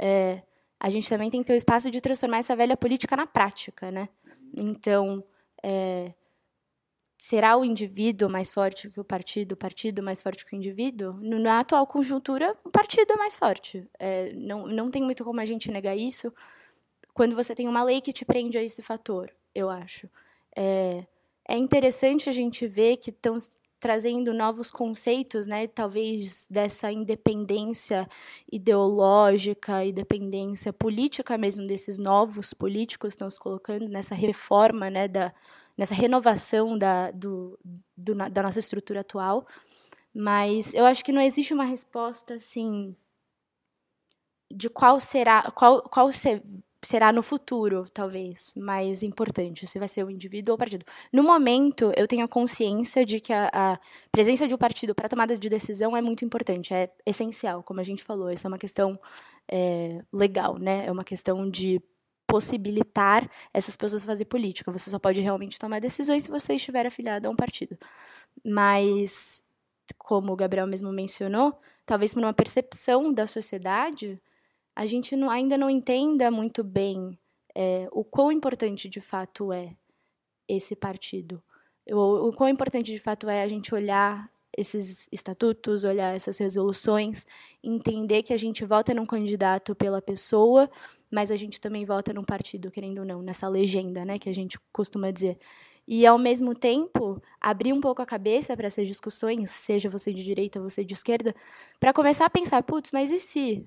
[0.00, 0.42] é,
[0.80, 3.92] a gente também tem que ter o espaço de transformar essa velha política na prática,
[3.92, 4.08] né?
[4.52, 5.22] Então,
[5.62, 6.12] é,
[7.18, 11.12] será o indivíduo mais forte que o partido, o partido mais forte que o indivíduo?
[11.12, 13.86] Na atual conjuntura, o partido é mais forte.
[13.98, 16.32] É, não, não tem muito como a gente negar isso
[17.14, 20.08] quando você tem uma lei que te prende a esse fator, eu acho.
[20.56, 21.04] É,
[21.46, 23.36] é interessante a gente ver que estão
[23.80, 28.06] trazendo novos conceitos, né, talvez dessa independência
[28.52, 35.32] ideológica, independência política mesmo desses novos políticos estão se colocando nessa reforma, né, da,
[35.76, 37.58] nessa renovação da, do,
[37.96, 39.46] do, da nossa estrutura atual.
[40.14, 42.94] Mas eu acho que não existe uma resposta assim
[44.52, 46.10] de qual será, qual, qual
[46.82, 50.84] será no futuro, talvez, mais importante, se vai ser o indivíduo ou o partido.
[51.12, 53.78] No momento, eu tenho a consciência de que a, a
[54.10, 57.84] presença de um partido para tomada de decisão é muito importante, é essencial, como a
[57.84, 58.30] gente falou.
[58.30, 58.98] Isso é uma questão
[59.50, 60.86] é, legal, né?
[60.86, 61.82] É uma questão de
[62.26, 64.70] possibilitar essas pessoas fazer política.
[64.70, 67.76] Você só pode realmente tomar decisões se você estiver afiliado a um partido.
[68.44, 69.42] Mas,
[69.98, 74.20] como o Gabriel mesmo mencionou, talvez por uma percepção da sociedade,
[74.74, 77.18] a gente não, ainda não entenda muito bem
[77.54, 79.74] é, o quão importante de fato é
[80.48, 81.42] esse partido.
[81.88, 87.26] O, o quão importante de fato é a gente olhar esses estatutos, olhar essas resoluções,
[87.62, 90.68] entender que a gente vota num candidato pela pessoa,
[91.10, 94.34] mas a gente também vota num partido, querendo ou não, nessa legenda, né, que a
[94.34, 95.38] gente costuma dizer.
[95.86, 100.22] E, ao mesmo tempo, abrir um pouco a cabeça para essas discussões, seja você de
[100.22, 101.34] direita, você de esquerda,
[101.80, 103.66] para começar a pensar, putz, mas e se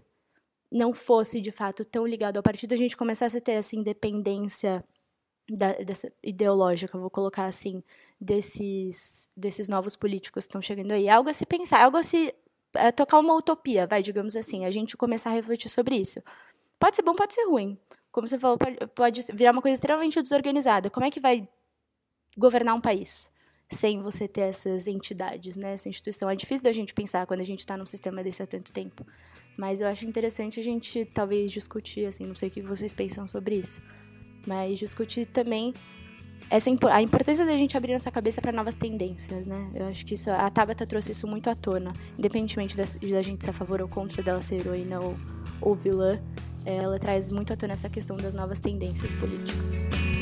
[0.73, 4.83] não fosse de fato tão ligado ao partido, a gente começasse a ter essa independência
[5.49, 7.83] da, dessa ideológica, vou colocar assim,
[8.19, 11.07] desses, desses novos políticos que estão chegando aí.
[11.07, 12.33] Algo a se pensar, algo a se
[12.73, 16.19] é, tocar uma utopia, vai, digamos assim, a gente começar a refletir sobre isso.
[16.79, 17.77] Pode ser bom, pode ser ruim.
[18.11, 20.89] Como você falou, pode, pode virar uma coisa extremamente desorganizada.
[20.89, 21.47] Como é que vai
[22.35, 23.31] governar um país
[23.73, 25.73] sem você ter essas entidades, né?
[25.73, 26.29] Essa instituição.
[26.29, 29.05] É difícil da gente pensar quando a gente está num sistema desse há tanto tempo.
[29.57, 33.27] Mas eu acho interessante a gente talvez discutir, assim, não sei o que vocês pensam
[33.27, 33.81] sobre isso.
[34.45, 35.73] Mas discutir também
[36.49, 39.71] essa a importância da gente abrir nossa cabeça para novas tendências, né?
[39.73, 42.85] Eu acho que isso a Tabata trouxe isso muito à tona, independentemente da,
[43.21, 45.15] gente ser a favor ou contra dela ser heroína ou,
[45.61, 46.21] ou vilã,
[46.65, 50.12] ela traz muito à tona essa questão das novas tendências políticas.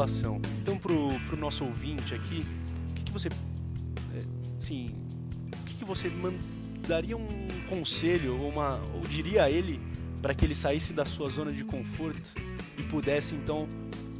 [0.00, 0.40] Dessa renovação.
[0.62, 2.46] Então, para o nosso ouvinte aqui,
[2.90, 4.24] o que, que você é,
[4.58, 4.94] Assim,
[5.52, 6.10] o que, que você
[6.86, 9.80] daria um conselho ou, uma, ou diria a ele
[10.20, 12.30] para que ele saísse da sua zona de conforto
[12.76, 13.66] e pudesse então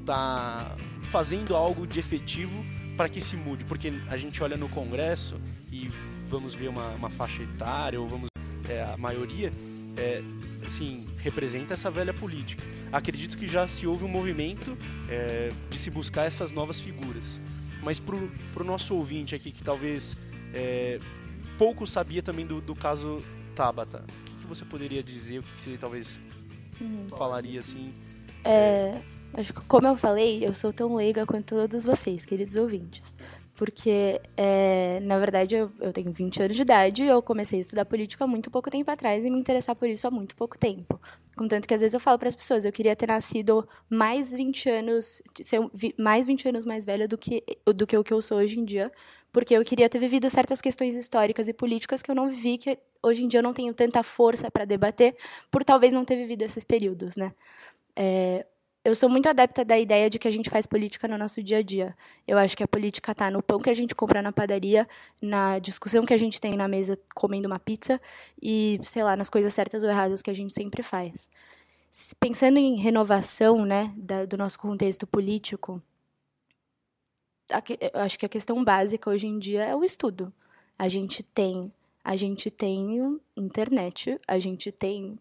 [0.06, 0.76] tá
[1.10, 2.64] fazendo algo de efetivo
[2.96, 3.64] para que se mude?
[3.66, 5.38] Porque a gente olha no Congresso
[5.70, 5.90] e
[6.30, 8.28] vamos ver uma, uma faixa etária ou vamos
[8.68, 9.52] é, a maioria
[9.96, 10.22] é,
[10.66, 12.62] assim representa essa velha política.
[12.92, 14.76] Acredito que já se houve um movimento
[15.08, 17.40] é, de se buscar essas novas figuras.
[17.82, 20.16] Mas para o nosso ouvinte aqui que talvez
[20.52, 20.98] é,
[21.56, 23.22] pouco sabia também do, do caso
[23.54, 25.38] Tabata, o que, que, você poderia dizer?
[25.38, 26.20] O que, que você talvez
[26.80, 27.08] uhum.
[27.10, 27.92] falaria assim?
[28.44, 29.00] É,
[29.34, 33.16] acho que como eu falei, eu sou tão leiga quanto todos vocês, queridos ouvintes
[33.60, 37.60] porque, é, na verdade, eu, eu, tenho 20 anos de idade e eu comecei a
[37.60, 40.56] estudar política há muito pouco tempo atrás e me interessar por isso há muito pouco
[40.56, 40.98] tempo.
[41.36, 44.70] Contanto que, às vezes, eu falo para as pessoas, eu queria ter nascido mais 20
[44.70, 45.60] anos, ser
[45.98, 48.64] mais 20 anos mais velha do que, do que o que eu sou hoje em
[48.64, 48.90] dia,
[49.30, 52.78] porque eu queria ter vivido certas questões históricas e políticas que eu não vivi, que
[53.02, 55.14] hoje em dia eu não tenho tanta força para debater,
[55.50, 57.34] por talvez não ter vivido esses períodos, né?
[57.94, 58.46] É,
[58.84, 61.58] eu sou muito adepta da ideia de que a gente faz política no nosso dia
[61.58, 61.94] a dia.
[62.26, 64.88] Eu acho que a política está no pão que a gente compra na padaria,
[65.20, 68.00] na discussão que a gente tem na mesa comendo uma pizza
[68.40, 71.28] e, sei lá, nas coisas certas ou erradas que a gente sempre faz.
[72.18, 75.82] Pensando em renovação, né, da, do nosso contexto político,
[77.94, 80.32] eu acho que a questão básica hoje em dia é o estudo.
[80.78, 81.70] A gente tem,
[82.02, 85.18] a gente tem internet, a gente tem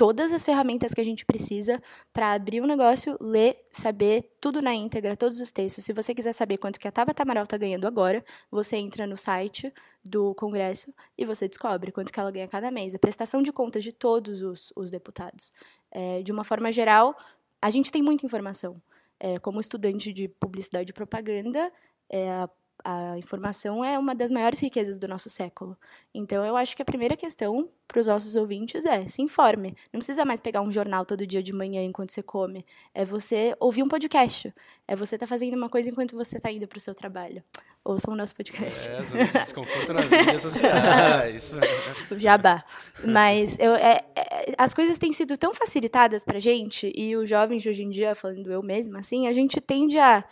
[0.00, 1.78] todas as ferramentas que a gente precisa
[2.10, 5.84] para abrir um negócio, ler, saber tudo na íntegra, todos os textos.
[5.84, 9.14] Se você quiser saber quanto que a Tabata Amaral está ganhando agora, você entra no
[9.14, 9.70] site
[10.02, 12.94] do Congresso e você descobre quanto que ela ganha cada mês.
[12.94, 15.52] A prestação de contas de todos os, os deputados.
[15.90, 17.14] É, de uma forma geral,
[17.60, 18.80] a gente tem muita informação.
[19.18, 21.70] É, como estudante de publicidade e propaganda,
[22.08, 22.48] é, a
[22.84, 25.76] a informação é uma das maiores riquezas do nosso século.
[26.14, 29.76] Então, eu acho que a primeira questão para os nossos ouvintes é se informe.
[29.92, 32.64] Não precisa mais pegar um jornal todo dia de manhã enquanto você come.
[32.94, 34.52] É você ouvir um podcast.
[34.86, 37.42] É você estar tá fazendo uma coisa enquanto você está indo para o seu trabalho.
[37.84, 38.88] Ouçam o nosso podcast.
[38.88, 41.58] É, desconforto nas mídias sociais.
[42.16, 42.62] Jabá.
[43.04, 47.62] Mas eu, é, é, as coisas têm sido tão facilitadas para gente, e os jovens
[47.62, 50.22] de hoje em dia, falando eu mesma, assim, a gente tende a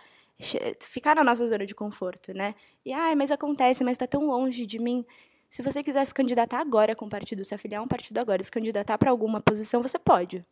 [0.81, 2.55] ficar na nossa zona de conforto, né?
[2.85, 5.05] E, ai, mas acontece, mas está tão longe de mim.
[5.51, 8.42] Se você quiser se candidatar agora com o partido, se afiliar a um partido agora,
[8.42, 10.44] se candidatar para alguma posição, você pode.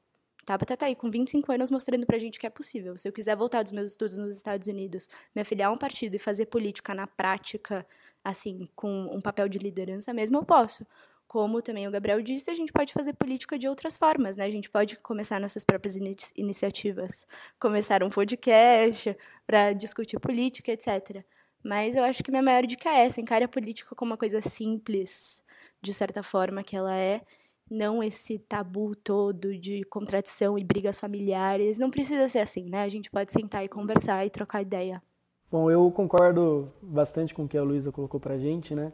[0.44, 2.96] Tabata tá aí com 25 anos mostrando pra gente que é possível.
[2.96, 6.14] Se eu quiser voltar dos meus estudos nos Estados Unidos, me afiliar a um partido
[6.14, 7.84] e fazer política na prática,
[8.22, 10.86] assim, com um papel de liderança mesmo, eu posso
[11.26, 14.44] como também o Gabriel disse, a gente pode fazer política de outras formas, né?
[14.44, 15.96] A gente pode começar nossas próprias
[16.36, 17.26] iniciativas,
[17.58, 21.24] começar um podcast para discutir política, etc.
[21.64, 24.40] Mas eu acho que minha maior dica é essa, encare a política como uma coisa
[24.40, 25.42] simples,
[25.82, 27.20] de certa forma que ela é,
[27.68, 31.76] não esse tabu todo de contradição e brigas familiares.
[31.78, 32.82] Não precisa ser assim, né?
[32.82, 35.02] A gente pode sentar e conversar e trocar ideia.
[35.50, 38.92] Bom, eu concordo bastante com o que a Luísa colocou pra gente, né?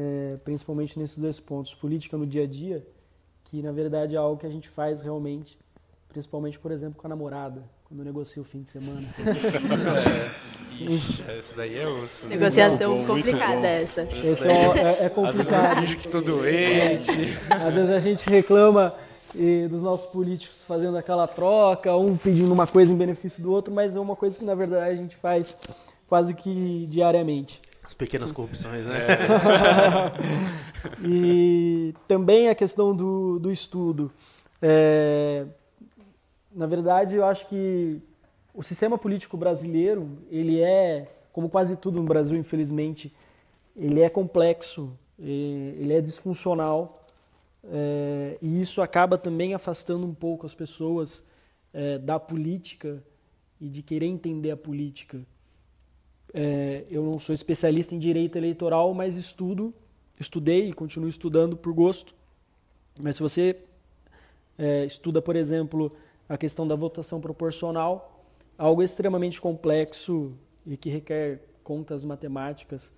[0.00, 2.86] É, principalmente nesses dois pontos, política no dia a dia,
[3.44, 5.58] que na verdade é algo que a gente faz realmente,
[6.08, 9.06] principalmente, por exemplo, com a namorada, quando negocia o fim de semana.
[10.80, 12.26] é, ixi, essa daí é osso.
[12.26, 12.36] Né?
[12.36, 14.02] Negociação bom, complicada essa.
[14.02, 15.78] Esse é, é, é complicado.
[15.78, 17.38] Às vezes eu que tô doente.
[17.50, 18.94] Às vezes a gente reclama
[19.34, 23.74] e, dos nossos políticos fazendo aquela troca, um pedindo uma coisa em benefício do outro,
[23.74, 25.58] mas é uma coisa que na verdade a gente faz
[26.08, 27.60] quase que diariamente.
[27.90, 28.94] As pequenas corrupções, né?
[31.04, 34.12] E também a questão do, do estudo.
[34.62, 35.44] É,
[36.54, 38.00] na verdade, eu acho que
[38.54, 43.12] o sistema político brasileiro, ele é, como quase tudo no Brasil, infelizmente,
[43.76, 46.94] ele é complexo, ele é disfuncional,
[47.64, 51.24] é, e isso acaba também afastando um pouco as pessoas
[51.74, 53.02] é, da política
[53.60, 55.20] e de querer entender a política.
[56.32, 59.74] É, eu não sou especialista em direito eleitoral, mas estudo,
[60.18, 62.14] estudei e continuo estudando por gosto.
[62.98, 63.56] Mas se você
[64.58, 65.92] é, estuda, por exemplo,
[66.28, 68.24] a questão da votação proporcional,
[68.56, 70.32] algo extremamente complexo
[70.66, 72.92] e que requer contas matemáticas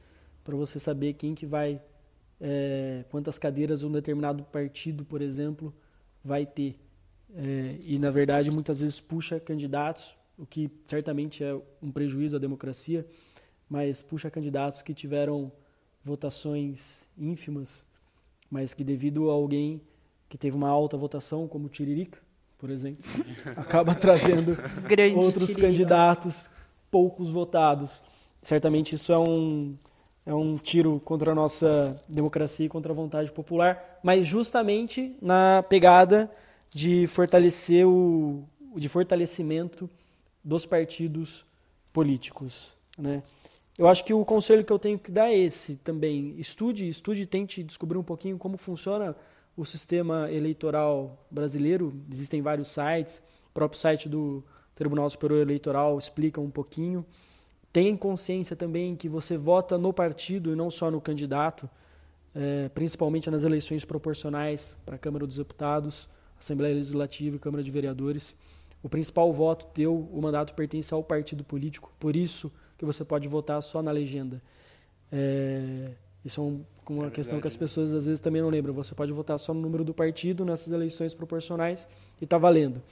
[0.44, 1.80] para você saber quem que vai,
[2.40, 5.72] é, quantas cadeiras um determinado partido, por exemplo,
[6.22, 6.78] vai ter.
[7.34, 12.38] É, e na verdade muitas vezes puxa candidatos o que certamente é um prejuízo à
[12.38, 13.06] democracia,
[13.72, 15.50] mas puxa candidatos que tiveram
[16.04, 17.86] votações ínfimas,
[18.50, 19.80] mas que devido a alguém
[20.28, 22.20] que teve uma alta votação, como o Tiririca,
[22.58, 23.02] por exemplo,
[23.56, 24.58] acaba trazendo
[25.16, 25.68] outros Tiririca.
[25.68, 26.50] candidatos
[26.90, 28.02] poucos votados.
[28.42, 29.74] Certamente isso é um
[30.26, 35.62] é um tiro contra a nossa democracia e contra a vontade popular, mas justamente na
[35.62, 36.30] pegada
[36.68, 38.44] de fortalecer o
[38.76, 39.88] de fortalecimento
[40.44, 41.42] dos partidos
[41.90, 43.22] políticos, né?
[43.78, 46.34] Eu acho que o conselho que eu tenho que dar é esse também.
[46.38, 49.16] Estude, estude, tente descobrir um pouquinho como funciona
[49.56, 51.94] o sistema eleitoral brasileiro.
[52.10, 54.44] Existem vários sites, o próprio site do
[54.74, 57.04] Tribunal Superior Eleitoral explica um pouquinho.
[57.72, 61.68] Tenha consciência também que você vota no partido e não só no candidato,
[62.34, 66.08] é, principalmente nas eleições proporcionais para a Câmara dos Deputados,
[66.38, 68.34] Assembleia Legislativa e Câmara de Vereadores.
[68.82, 72.52] O principal voto teu, o mandato pertence ao partido político, por isso
[72.82, 74.42] que você pode votar só na legenda.
[75.12, 75.92] É,
[76.24, 78.74] isso é um, uma é questão que as pessoas às vezes também não lembram.
[78.74, 81.86] Você pode votar só no número do partido nessas eleições proporcionais
[82.20, 82.82] e está valendo.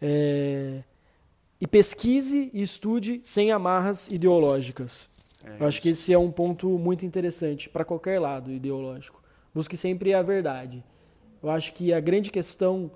[0.00, 0.82] É,
[1.60, 5.10] e pesquise e estude sem amarras ideológicas.
[5.44, 9.22] É Eu acho que esse é um ponto muito interessante para qualquer lado ideológico.
[9.54, 10.82] Busque sempre a verdade.
[11.42, 12.90] Eu acho que a grande questão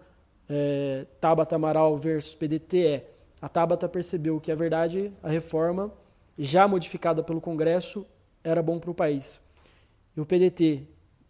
[0.49, 3.09] é, Tabata Amaral versus PDT é
[3.43, 5.93] a Tabata percebeu que a verdade, a reforma,
[6.39, 8.07] já modificada pelo Congresso,
[8.43, 9.41] era bom para o país.
[10.17, 10.83] E o PDT,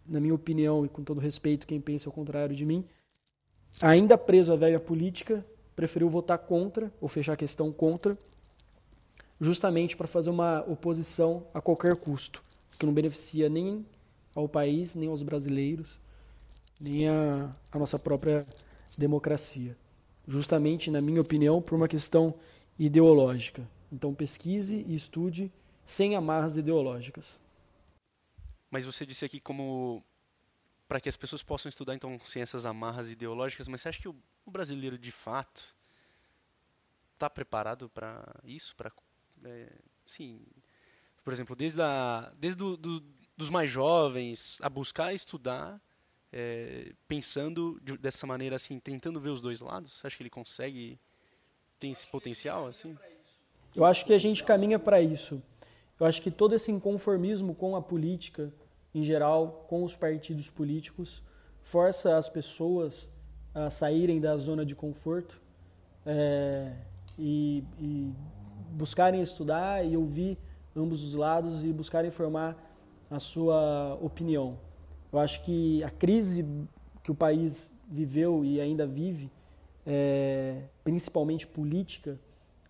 [0.05, 2.83] na minha opinião, e com todo respeito quem pensa ao contrário de mim,
[3.81, 5.45] ainda preso à velha política,
[5.75, 8.17] preferiu votar contra, ou fechar a questão contra,
[9.39, 12.41] justamente para fazer uma oposição a qualquer custo,
[12.77, 13.85] que não beneficia nem
[14.35, 15.99] ao país, nem aos brasileiros,
[16.79, 18.45] nem a, a nossa própria
[18.97, 19.77] democracia.
[20.27, 22.33] Justamente, na minha opinião, por uma questão
[22.77, 23.67] ideológica.
[23.93, 25.51] Então, pesquise e estude
[25.85, 27.39] sem amarras ideológicas.
[28.71, 30.03] Mas você disse aqui como
[30.87, 34.09] para que as pessoas possam estudar então sem essas amarras ideológicas, mas você acha que
[34.09, 34.15] o,
[34.45, 35.75] o brasileiro de fato
[37.13, 38.91] está preparado para isso, para
[39.45, 39.71] é,
[40.07, 40.41] sim,
[41.23, 43.03] por exemplo, desde a, desde do, do,
[43.37, 45.79] dos mais jovens a buscar estudar,
[46.31, 49.93] é, pensando de, dessa maneira assim, tentando ver os dois lados.
[49.93, 50.99] Você acha que ele consegue
[51.79, 52.97] tem esse potencial assim?
[53.75, 55.41] Eu acho que a gente caminha para isso.
[55.99, 58.51] Eu acho que todo esse inconformismo com a política
[58.93, 61.23] em geral, com os partidos políticos,
[61.61, 63.09] força as pessoas
[63.53, 65.41] a saírem da zona de conforto
[66.05, 66.73] é,
[67.17, 68.11] e, e,
[68.71, 70.37] buscarem estudar e ouvir
[70.75, 72.57] ambos os lados e buscarem formar
[73.09, 74.57] a sua opinião.
[75.11, 76.45] Eu acho que a crise
[77.03, 79.31] que o país viveu e ainda vive,
[79.85, 82.19] é, principalmente política,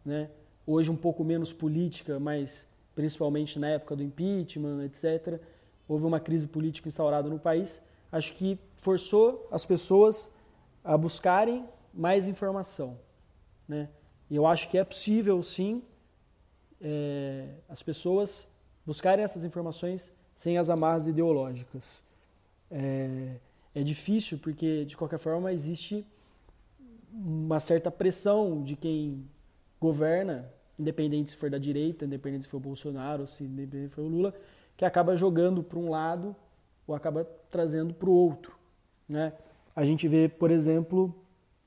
[0.06, 0.30] né?
[0.66, 5.40] Hoje um pouco menos política, mas principalmente na época do impeachment, etc.,
[5.88, 10.32] houve uma crise política instaurada no país, acho que forçou as pessoas
[10.84, 12.98] a buscarem mais informação.
[13.68, 13.90] Né?
[14.30, 15.82] E eu acho que é possível, sim,
[16.82, 18.48] é, as pessoas
[18.86, 22.04] buscarem essas informações sem as amarras ideológicas.
[22.70, 23.36] É,
[23.74, 26.06] é difícil porque, de qualquer forma, existe
[27.14, 29.24] uma certa pressão de quem
[29.84, 34.08] governa, independente se for da direita, independente se for Bolsonaro, se independente se for o
[34.08, 34.34] Lula,
[34.78, 36.34] que acaba jogando para um lado
[36.88, 38.58] ou acaba trazendo para o outro.
[39.08, 39.34] Né?
[39.76, 41.14] A gente vê, por exemplo,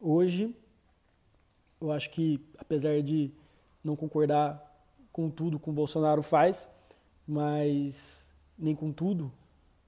[0.00, 0.56] hoje,
[1.78, 3.30] eu acho que, apesar de
[3.84, 4.62] não concordar
[5.12, 6.70] com tudo que o Bolsonaro faz,
[7.28, 9.30] mas nem com tudo,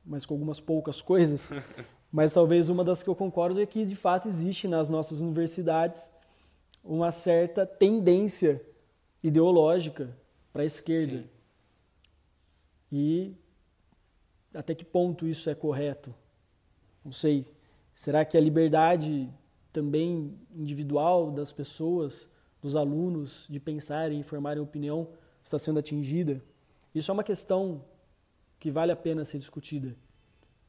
[0.05, 1.49] mas com algumas poucas coisas,
[2.13, 6.11] mas talvez uma das que eu concordo é que de fato existe nas nossas universidades
[6.83, 8.65] uma certa tendência
[9.23, 10.17] ideológica
[10.53, 11.19] para a esquerda.
[11.19, 11.29] Sim.
[12.91, 13.37] E
[14.55, 16.15] até que ponto isso é correto?
[17.05, 17.47] Não sei.
[17.95, 19.29] Será que a liberdade
[19.73, 22.29] também individual das pessoas,
[22.61, 25.09] dos alunos, de pensarem e formarem opinião
[25.45, 26.43] está sendo atingida?
[26.95, 27.85] Isso é uma questão
[28.59, 29.95] que vale a pena ser discutida.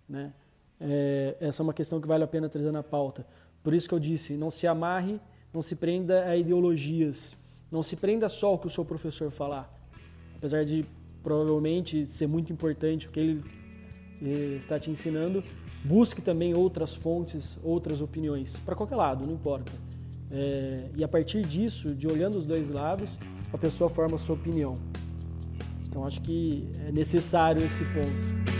[0.07, 0.33] Né?
[0.79, 3.25] É, essa é uma questão que vale a pena trazer na pauta.
[3.63, 5.19] Por isso que eu disse, não se amarre,
[5.53, 7.35] não se prenda a ideologias,
[7.71, 9.73] não se prenda só ao que o seu professor falar.
[10.37, 10.85] Apesar de
[11.23, 13.43] provavelmente ser muito importante o que ele
[14.21, 15.43] eh, está te ensinando.
[15.83, 19.71] Busque também outras fontes, outras opiniões, para qualquer lado, não importa.
[20.31, 23.17] É, e a partir disso, de olhando os dois lados,
[23.51, 24.75] a pessoa forma a sua opinião.
[25.87, 28.58] Então acho que é necessário esse ponto.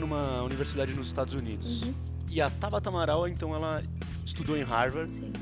[0.00, 1.82] Numa universidade nos Estados Unidos.
[1.82, 1.94] Uhum.
[2.28, 3.82] E a Tabata Amaral, então, ela
[4.24, 5.12] estudou em Harvard.
[5.12, 5.32] Sim.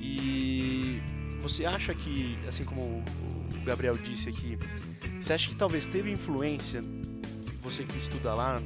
[0.00, 1.00] E
[1.40, 4.58] você acha que, assim como o Gabriel disse aqui,
[5.20, 6.82] você acha que talvez teve influência,
[7.62, 8.60] você que estuda lá,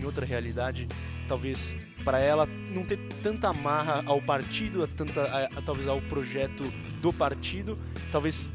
[0.00, 0.88] em outra realidade,
[1.26, 1.74] talvez
[2.04, 6.64] para ela não ter tanta amarra ao partido, a tanta, a, a, talvez ao projeto
[7.02, 7.78] do partido,
[8.10, 8.50] talvez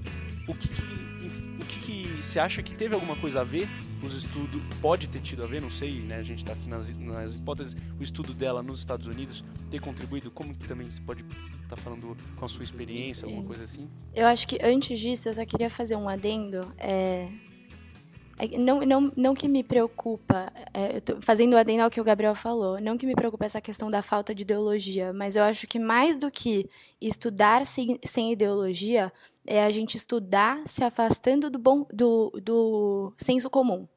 [0.47, 1.03] o que, que
[1.61, 3.69] o que, que você acha que teve alguma coisa a ver
[4.03, 6.17] os estudos pode ter tido a ver, não sei, né?
[6.17, 10.29] A gente está aqui nas, nas hipóteses, o estudo dela nos Estados Unidos ter contribuído,
[10.29, 13.33] como que também você pode estar tá falando com a sua experiência, Sim.
[13.33, 13.89] alguma coisa assim?
[14.13, 16.71] Eu acho que antes disso, eu só queria fazer um adendo.
[16.77, 17.27] É...
[18.35, 22.33] É, não, não, não que me preocupa, é, fazendo o adendo ao que o Gabriel
[22.33, 25.77] falou, não que me preocupa essa questão da falta de ideologia, mas eu acho que
[25.77, 26.67] mais do que
[26.99, 29.11] estudar sem, sem ideologia,
[29.45, 33.87] é a gente estudar se afastando do, bom, do, do senso comum.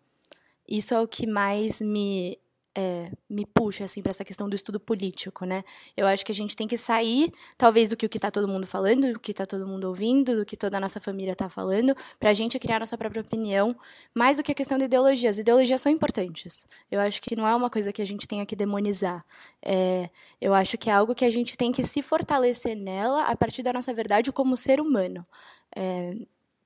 [0.69, 2.39] Isso é o que mais me
[2.77, 5.65] é, me puxa assim para essa questão do estudo político, né?
[5.97, 8.47] Eu acho que a gente tem que sair, talvez do que o que está todo
[8.47, 11.49] mundo falando, do que está todo mundo ouvindo, do que toda a nossa família está
[11.49, 13.75] falando, para a gente criar nossa própria opinião,
[14.15, 15.31] mais do que a questão de ideologia.
[15.31, 16.67] As ideologias são importantes.
[16.91, 19.25] Eu acho que não é uma coisa que a gente tenha que demonizar.
[19.65, 23.37] É, eu acho que é algo que a gente tem que se fortalecer nela a
[23.37, 25.27] partir da nossa verdade como ser humano.
[25.75, 26.15] É,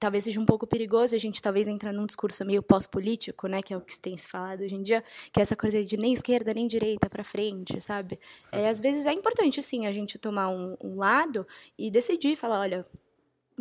[0.01, 3.75] talvez seja um pouco perigoso a gente talvez entrar num discurso meio pós-político, né, que
[3.75, 6.15] é o que tem se falado hoje em dia, que é essa coisa de nem
[6.15, 8.19] esquerda nem direita para frente, sabe?
[8.51, 11.47] É, às vezes é importante sim a gente tomar um, um lado
[11.79, 12.87] e decidir, falar, olha,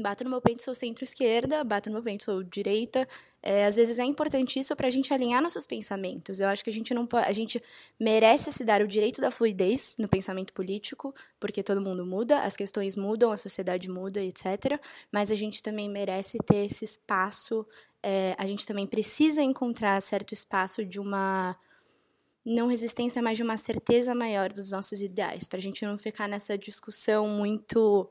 [0.02, 3.08] bato no meu peito, sou centro-esquerda, bato no meu peito, sou direita.
[3.42, 6.40] É, às vezes é importante isso para a gente alinhar nossos pensamentos.
[6.40, 7.62] Eu acho que a gente não a gente
[8.00, 12.58] merece se dar o direito da fluidez no pensamento político, porque todo mundo muda, as
[12.58, 14.80] questões mudam, a sociedade muda, etc.
[15.12, 17.66] Mas a gente também merece ter esse espaço.
[18.04, 21.56] É, a gente também precisa encontrar certo espaço de uma
[22.46, 26.28] não resistência, mas de uma certeza maior dos nossos ideais, para a gente não ficar
[26.28, 28.10] nessa discussão muito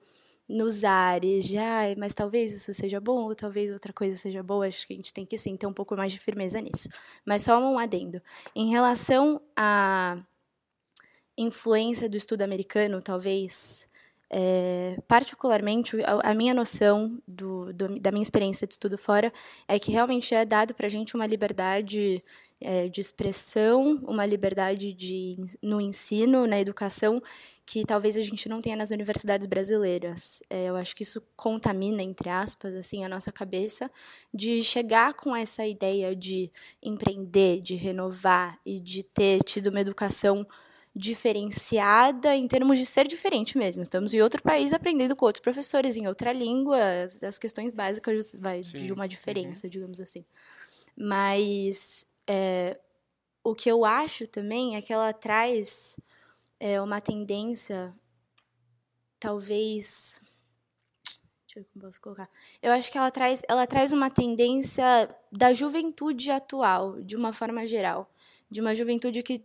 [0.48, 4.66] nos ares de, ah, mas talvez isso seja bom, ou talvez outra coisa seja boa,
[4.66, 6.88] acho que a gente tem que sim ter um pouco mais de firmeza nisso.
[7.26, 8.22] Mas só um adendo.
[8.56, 10.18] Em relação à
[11.36, 13.88] influência do estudo americano, talvez,
[14.30, 19.32] é, particularmente, a, a, minha noção do, do, da minha experiência de estudo fora
[19.66, 22.22] é que realmente é dado para a gente uma liberdade
[22.60, 27.22] é, de expressão, uma liberdade de, no ensino, na educação,
[27.64, 30.42] que talvez a gente não tenha nas universidades brasileiras.
[30.50, 33.90] É, eu acho que isso contamina, entre aspas, assim, a nossa cabeça
[34.32, 36.50] de chegar com essa ideia de
[36.82, 40.46] empreender, de renovar e de ter tido uma educação
[40.98, 43.84] diferenciada em termos de ser diferente mesmo.
[43.84, 48.34] Estamos em outro país aprendendo com outros professores em outra língua, as, as questões básicas
[48.34, 49.70] vai, de uma diferença, uhum.
[49.70, 50.24] digamos assim.
[50.96, 52.76] Mas é,
[53.44, 56.00] o que eu acho também é que ela traz
[56.58, 57.94] é, uma tendência,
[59.20, 60.20] talvez.
[61.46, 62.28] Deixa eu ver como posso colocar.
[62.60, 67.64] Eu acho que ela traz, ela traz uma tendência da juventude atual, de uma forma
[67.68, 68.10] geral.
[68.50, 69.44] De uma juventude que,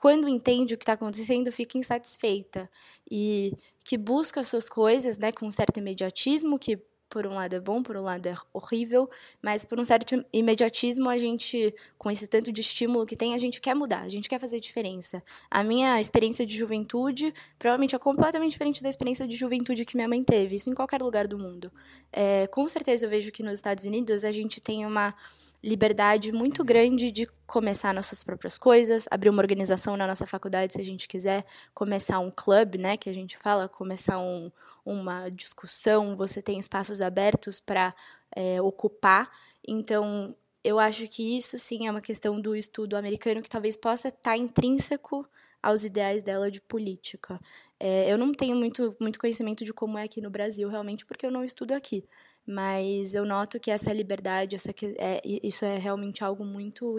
[0.00, 2.70] quando entende o que está acontecendo, fica insatisfeita.
[3.10, 3.52] E
[3.84, 6.78] que busca suas coisas né, com um certo imediatismo, que
[7.08, 9.08] por um lado é bom, por um lado é horrível,
[9.42, 13.38] mas por um certo imediatismo a gente, com esse tanto de estímulo que tem, a
[13.38, 15.22] gente quer mudar, a gente quer fazer diferença.
[15.50, 20.08] A minha experiência de juventude provavelmente é completamente diferente da experiência de juventude que minha
[20.08, 21.72] mãe teve, isso em qualquer lugar do mundo.
[22.12, 25.14] É, com certeza eu vejo que nos Estados Unidos a gente tem uma
[25.62, 30.80] liberdade muito grande de começar nossas próprias coisas, abrir uma organização na nossa faculdade se
[30.80, 31.44] a gente quiser,
[31.74, 34.50] começar um clube, né, que a gente fala, começar um,
[34.84, 37.94] uma discussão, você tem espaços abertos para
[38.34, 39.30] é, ocupar.
[39.66, 44.08] Então, eu acho que isso sim é uma questão do estudo americano que talvez possa
[44.08, 45.26] estar tá intrínseco
[45.62, 47.40] aos ideais dela de política.
[47.80, 51.26] É, eu não tenho muito, muito conhecimento de como é aqui no Brasil, realmente, porque
[51.26, 52.04] eu não estudo aqui
[52.48, 56.96] mas eu noto que essa liberdade, essa, é, isso é realmente algo muito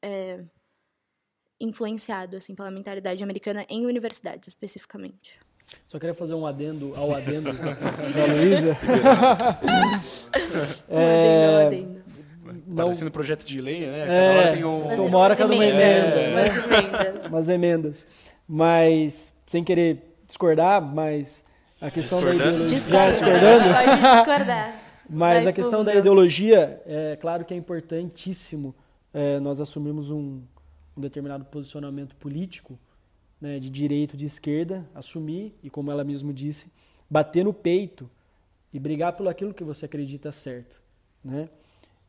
[0.00, 0.40] é,
[1.60, 5.38] influenciado assim, pela mentalidade americana em universidades, especificamente.
[5.86, 8.78] Só queria fazer um adendo ao adendo da Luísa.
[10.88, 12.02] é, um adendo,
[12.66, 14.00] um Parecendo projeto de lei, né?
[14.00, 15.06] Cada é, hora tem um...
[15.06, 16.16] uma hora cada uma emenda.
[16.16, 16.28] É.
[16.30, 17.26] Umas emendas.
[17.26, 18.06] umas emendas.
[18.48, 21.44] Mas, sem querer discordar, mas
[21.84, 22.78] a questão da ideologia.
[22.78, 23.64] Discordando?
[23.74, 24.80] Pode discordar.
[25.08, 28.74] Mas Vai a questão da ideologia, é claro que é importantíssimo
[29.12, 30.40] é, nós assumirmos um,
[30.96, 32.78] um, determinado posicionamento político,
[33.38, 36.72] né, de direito, de esquerda, assumir e, como ela mesmo disse,
[37.08, 38.10] bater no peito
[38.72, 40.80] e brigar pelo aquilo que você acredita certo.
[41.22, 41.50] Né?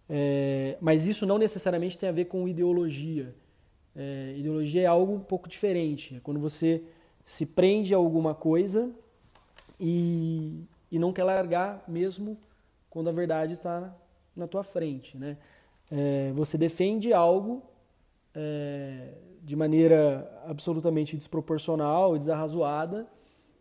[0.10, 3.36] É, mas isso não necessariamente tem a ver com ideologia.
[3.94, 6.16] É, ideologia é algo um pouco diferente.
[6.16, 6.82] É quando você
[7.26, 8.90] se prende a alguma coisa
[9.80, 12.38] e, e não quer largar mesmo
[12.90, 13.94] quando a verdade está
[14.36, 15.38] na tua frente, né?
[15.92, 17.62] É, você defende algo
[18.34, 19.14] é,
[19.44, 23.08] de maneira absolutamente desproporcional e desarrazoada,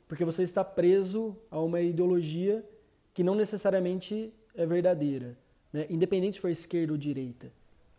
[0.09, 2.65] porque você está preso a uma ideologia
[3.12, 5.37] que não necessariamente é verdadeira,
[5.73, 5.87] né?
[5.91, 7.53] independente se for esquerda ou direita.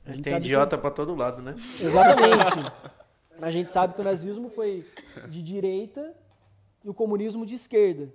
[0.05, 0.81] A gente Tem idiota que...
[0.81, 1.55] para todo lado, né?
[1.81, 2.71] Exatamente.
[3.41, 4.85] A gente sabe que o nazismo foi
[5.29, 6.13] de direita
[6.85, 8.13] e o comunismo de esquerda.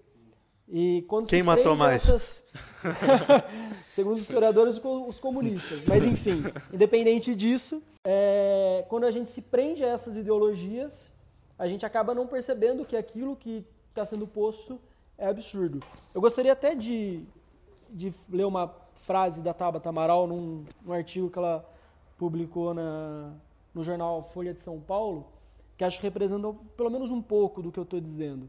[0.68, 2.08] E quando Quem matou mais?
[2.08, 2.44] Essas...
[3.90, 5.82] Segundo os historiadores, os comunistas.
[5.86, 8.84] Mas, enfim, independente disso, é...
[8.88, 11.10] quando a gente se prende a essas ideologias,
[11.58, 14.80] a gente acaba não percebendo que aquilo que está sendo posto
[15.18, 15.82] é absurdo.
[16.14, 17.24] Eu gostaria até de,
[17.90, 21.68] de ler uma frase da Tabata Amaral num, num artigo que ela
[22.16, 23.32] publicou na,
[23.74, 25.26] no jornal Folha de São Paulo,
[25.76, 28.48] que acho que representa pelo menos um pouco do que eu estou dizendo.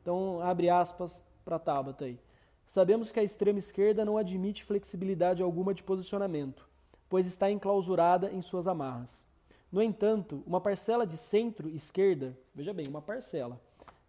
[0.00, 2.18] Então, abre aspas para a Tabata aí.
[2.66, 6.68] Sabemos que a extrema esquerda não admite flexibilidade alguma de posicionamento,
[7.08, 9.24] pois está enclausurada em suas amarras.
[9.72, 13.60] No entanto, uma parcela de centro-esquerda, veja bem, uma parcela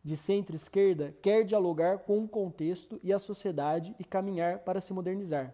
[0.03, 5.53] de centro-esquerda quer dialogar com o contexto e a sociedade e caminhar para se modernizar.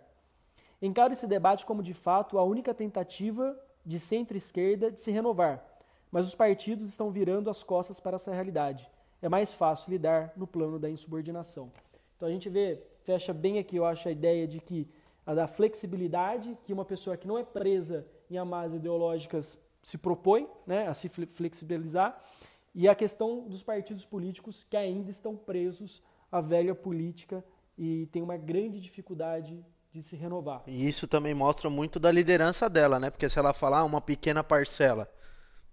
[0.82, 5.66] Encaro esse debate como de fato a única tentativa de centro-esquerda de se renovar,
[6.12, 8.90] mas os partidos estão virando as costas para essa realidade.
[9.22, 11.72] É mais fácil lidar no plano da insubordinação.
[12.16, 14.88] Então a gente vê, fecha bem aqui, eu acho, a ideia de que
[15.26, 20.48] a da flexibilidade, que uma pessoa que não é presa em amarras ideológicas se propõe
[20.66, 22.22] né, a se flexibilizar,
[22.74, 26.02] e a questão dos partidos políticos que ainda estão presos
[26.32, 27.44] à velha política
[27.78, 30.64] e tem uma grande dificuldade de se renovar.
[30.68, 33.10] E isso também mostra muito da liderança dela, né?
[33.10, 35.10] Porque se ela falar uma pequena parcela,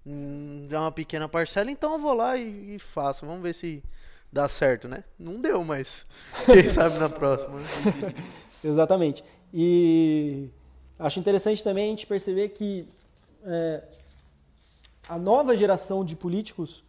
[0.07, 3.25] é uma pequena parcela, então eu vou lá e, e faço.
[3.25, 3.83] Vamos ver se
[4.31, 5.05] dá certo, né?
[5.19, 6.07] Não deu, mas
[6.45, 7.61] quem sabe na próxima.
[8.63, 9.25] Exatamente.
[9.53, 10.49] E
[10.99, 12.87] acho interessante também a gente perceber que
[13.45, 13.83] é,
[15.09, 16.83] a nova geração de políticos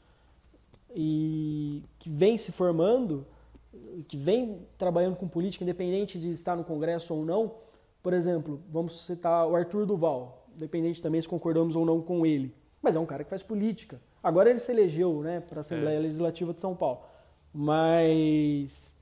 [0.95, 3.25] e que vem se formando,
[4.07, 7.55] que vem trabalhando com política, independente de estar no Congresso ou não.
[8.01, 12.53] Por exemplo, vamos citar o Arthur Duval, independente também se concordamos ou não com ele.
[12.85, 13.99] Mas é um cara que faz política.
[14.21, 15.99] Agora ele se elegeu né, para a Assembleia é.
[15.99, 16.99] Legislativa de São Paulo.
[17.51, 18.93] Mas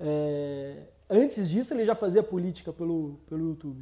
[0.00, 3.80] é, antes disso ele já fazia política pelo, pelo YouTube.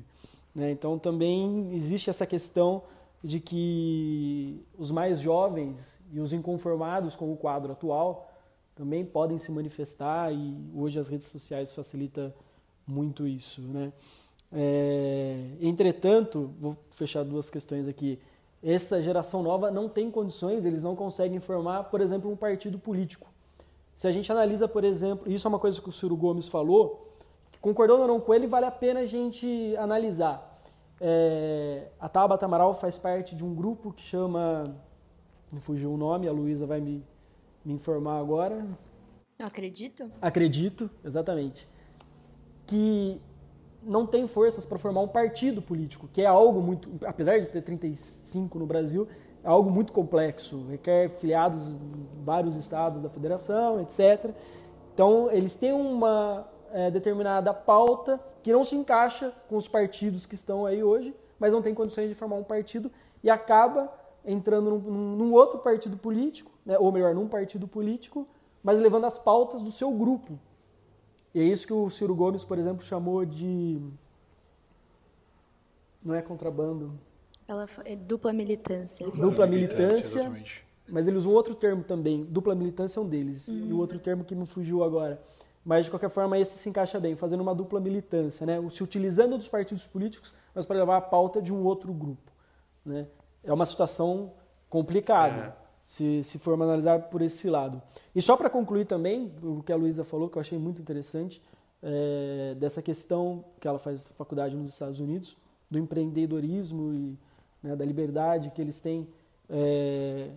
[0.54, 0.72] Né?
[0.72, 2.82] Então também existe essa questão
[3.24, 8.30] de que os mais jovens e os inconformados com o quadro atual
[8.74, 12.34] também podem se manifestar e hoje as redes sociais facilita
[12.86, 13.90] muito isso, né?
[14.52, 18.18] É, entretanto, vou fechar duas questões aqui.
[18.62, 23.28] Essa geração nova não tem condições, eles não conseguem formar, por exemplo, um partido político.
[23.94, 27.14] Se a gente analisa, por exemplo, isso é uma coisa que o Ciro Gomes falou,
[27.50, 30.60] que concordando ou não com ele, vale a pena a gente analisar.
[31.00, 34.64] É, a Tabata Amaral faz parte de um grupo que chama.
[35.52, 37.04] Me fugiu o nome, a Luísa vai me,
[37.64, 38.66] me informar agora.
[39.38, 40.08] acredito.
[40.20, 41.68] Acredito, exatamente.
[42.66, 43.20] Que
[43.86, 46.90] não tem forças para formar um partido político, que é algo muito.
[47.06, 49.06] Apesar de ter 35 no Brasil,
[49.42, 54.30] é algo muito complexo, requer filiados em vários estados da federação, etc.
[54.92, 60.34] Então, eles têm uma é, determinada pauta que não se encaixa com os partidos que
[60.34, 62.90] estão aí hoje, mas não tem condições de formar um partido
[63.22, 63.92] e acaba
[64.24, 68.26] entrando num, num outro partido político, né, ou melhor, num partido político,
[68.62, 70.38] mas levando as pautas do seu grupo.
[71.36, 73.78] E é isso que o Ciro Gomes, por exemplo, chamou de.
[76.02, 76.98] Não é contrabando.
[77.46, 79.04] Ela é dupla militância.
[79.04, 80.30] Dupla, dupla militância.
[80.30, 82.24] militância mas ele usou outro termo também.
[82.24, 83.48] Dupla militância é um deles.
[83.48, 83.66] Uhum.
[83.68, 85.20] E o outro termo que não fugiu agora.
[85.62, 88.58] Mas, de qualquer forma, esse se encaixa bem, fazendo uma dupla militância, né?
[88.70, 92.32] se utilizando dos partidos políticos, mas para levar a pauta de um outro grupo.
[92.82, 93.06] Né?
[93.44, 94.32] É uma situação
[94.70, 95.65] complicada, é.
[95.86, 97.80] Se, se for analisar por esse lado.
[98.14, 101.40] E só para concluir também, o que a Luísa falou, que eu achei muito interessante,
[101.82, 105.36] é, dessa questão que ela faz faculdade nos Estados Unidos,
[105.70, 107.18] do empreendedorismo e
[107.62, 109.06] né, da liberdade que eles têm
[109.48, 110.28] é,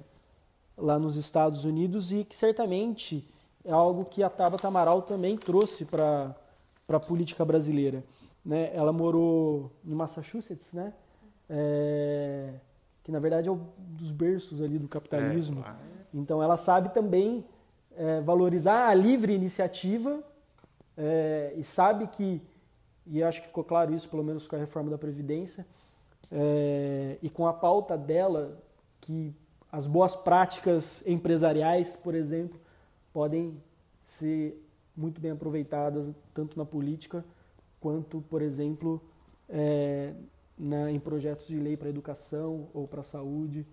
[0.77, 3.25] lá nos Estados Unidos e que certamente
[3.65, 6.35] é algo que a Tabata Amaral também trouxe para
[6.87, 8.03] a política brasileira.
[8.45, 8.71] Né?
[8.73, 10.93] Ela morou em Massachusetts, né?
[11.49, 12.53] É,
[13.09, 15.65] que na verdade é um dos berços ali do capitalismo.
[15.65, 15.75] É,
[16.13, 17.43] então ela sabe também
[17.97, 20.23] é, valorizar a livre iniciativa
[20.95, 22.39] é, e sabe que,
[23.07, 25.65] e acho que ficou claro isso pelo menos com a reforma da Previdência,
[26.31, 28.61] é, e com a pauta dela,
[29.01, 29.33] que
[29.71, 32.59] as boas práticas empresariais, por exemplo,
[33.11, 33.53] podem
[34.03, 34.63] ser
[34.95, 37.25] muito bem aproveitadas tanto na política
[37.79, 39.01] quanto, por exemplo,
[39.49, 40.13] é,
[40.59, 43.65] na, em projetos de lei para educação ou para saúde,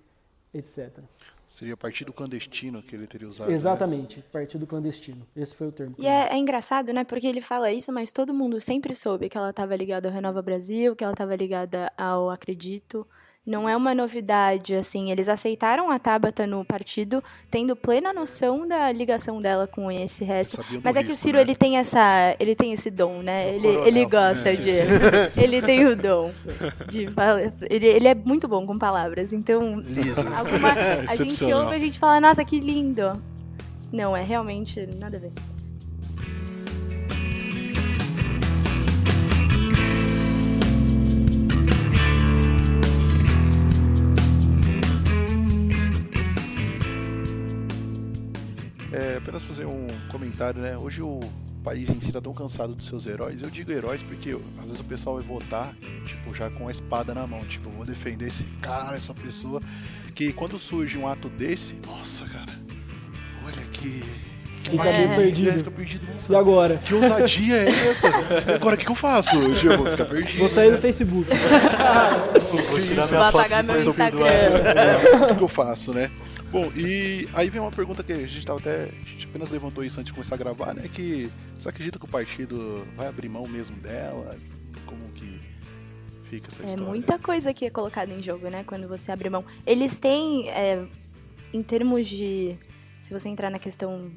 [0.55, 1.01] etc.
[1.49, 3.49] Seria partido clandestino que ele teria usado.
[3.49, 3.55] né?
[3.55, 5.27] Exatamente, partido clandestino.
[5.35, 5.95] Esse foi o termo.
[5.99, 7.05] E é, é engraçado, né?
[7.05, 10.43] Porque ele fala isso, mas todo mundo sempre soube que ela estava ligada ao Renova
[10.43, 13.07] Brasil, que ela estava ligada ao Acredito.
[13.47, 15.13] Não é uma novidade, assim.
[15.13, 20.65] Eles aceitaram a Tabata no partido, tendo plena noção da ligação dela com esse resto.
[20.83, 21.43] Mas é que o risco, Ciro, né?
[21.43, 23.55] ele tem essa, ele tem esse dom, né?
[23.55, 23.87] Ele, coronel.
[23.87, 24.71] ele gosta de,
[25.41, 26.33] ele tem o dom
[26.89, 27.53] de falar.
[27.71, 29.33] Ele, ele é muito bom com palavras.
[29.33, 30.21] Então, Liso.
[30.35, 30.73] alguma,
[31.09, 33.23] a gente ouve, a gente fala, nossa, que lindo.
[33.93, 35.33] Não, é realmente nada a ver.
[49.17, 50.77] É, apenas fazer um comentário, né?
[50.77, 51.21] Hoje o
[51.65, 53.43] país em si tá tão cansado dos seus heróis.
[53.43, 57.15] Eu digo heróis porque às vezes o pessoal vai votar, tipo, já com a espada
[57.15, 57.41] na mão.
[57.47, 59.61] Tipo, eu vou defender esse cara, essa pessoa.
[60.15, 62.53] Que quando surge um ato desse, nossa, cara,
[63.45, 64.05] olha que.
[64.63, 65.51] Fica meio perdido.
[65.51, 66.13] é, Fica perdido.
[66.13, 66.77] Nossa, E agora?
[66.79, 68.09] que ousadia é essa?
[68.09, 69.31] E agora o que, que eu faço?
[69.55, 70.39] Tipo, fica perdido.
[70.41, 71.31] Vou sair do Facebook.
[72.71, 74.27] Vou tirar Vou apagar meu Instagram.
[74.27, 76.11] É, o que, que eu faço, né?
[76.51, 78.85] Bom, e aí vem uma pergunta que a gente tava até.
[78.85, 80.89] A gente apenas levantou isso antes de começar a gravar, né?
[80.89, 84.37] Que você acredita que o partido vai abrir mão mesmo dela?
[84.87, 85.41] Como que
[86.31, 86.87] fica essa É história?
[86.87, 88.63] muita coisa que é colocada em jogo, né?
[88.65, 89.45] Quando você abre mão.
[89.67, 90.87] Eles têm, é,
[91.53, 92.57] em termos de.
[93.03, 94.11] Se você entrar na questão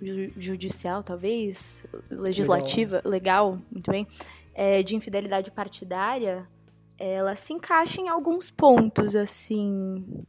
[0.00, 4.06] ju- judicial, talvez, legislativa, legal, muito bem,
[4.54, 6.48] é, de infidelidade partidária,
[6.98, 10.04] ela se encaixa em alguns pontos, assim.
[10.08, 10.24] Um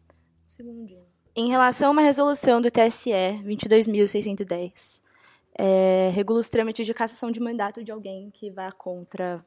[0.46, 1.15] segundinho.
[1.38, 3.12] Em relação a uma resolução do TSE
[3.44, 5.02] 22.610,
[5.58, 9.46] é, regula os trâmites de cassação de mandato de alguém que vá contra,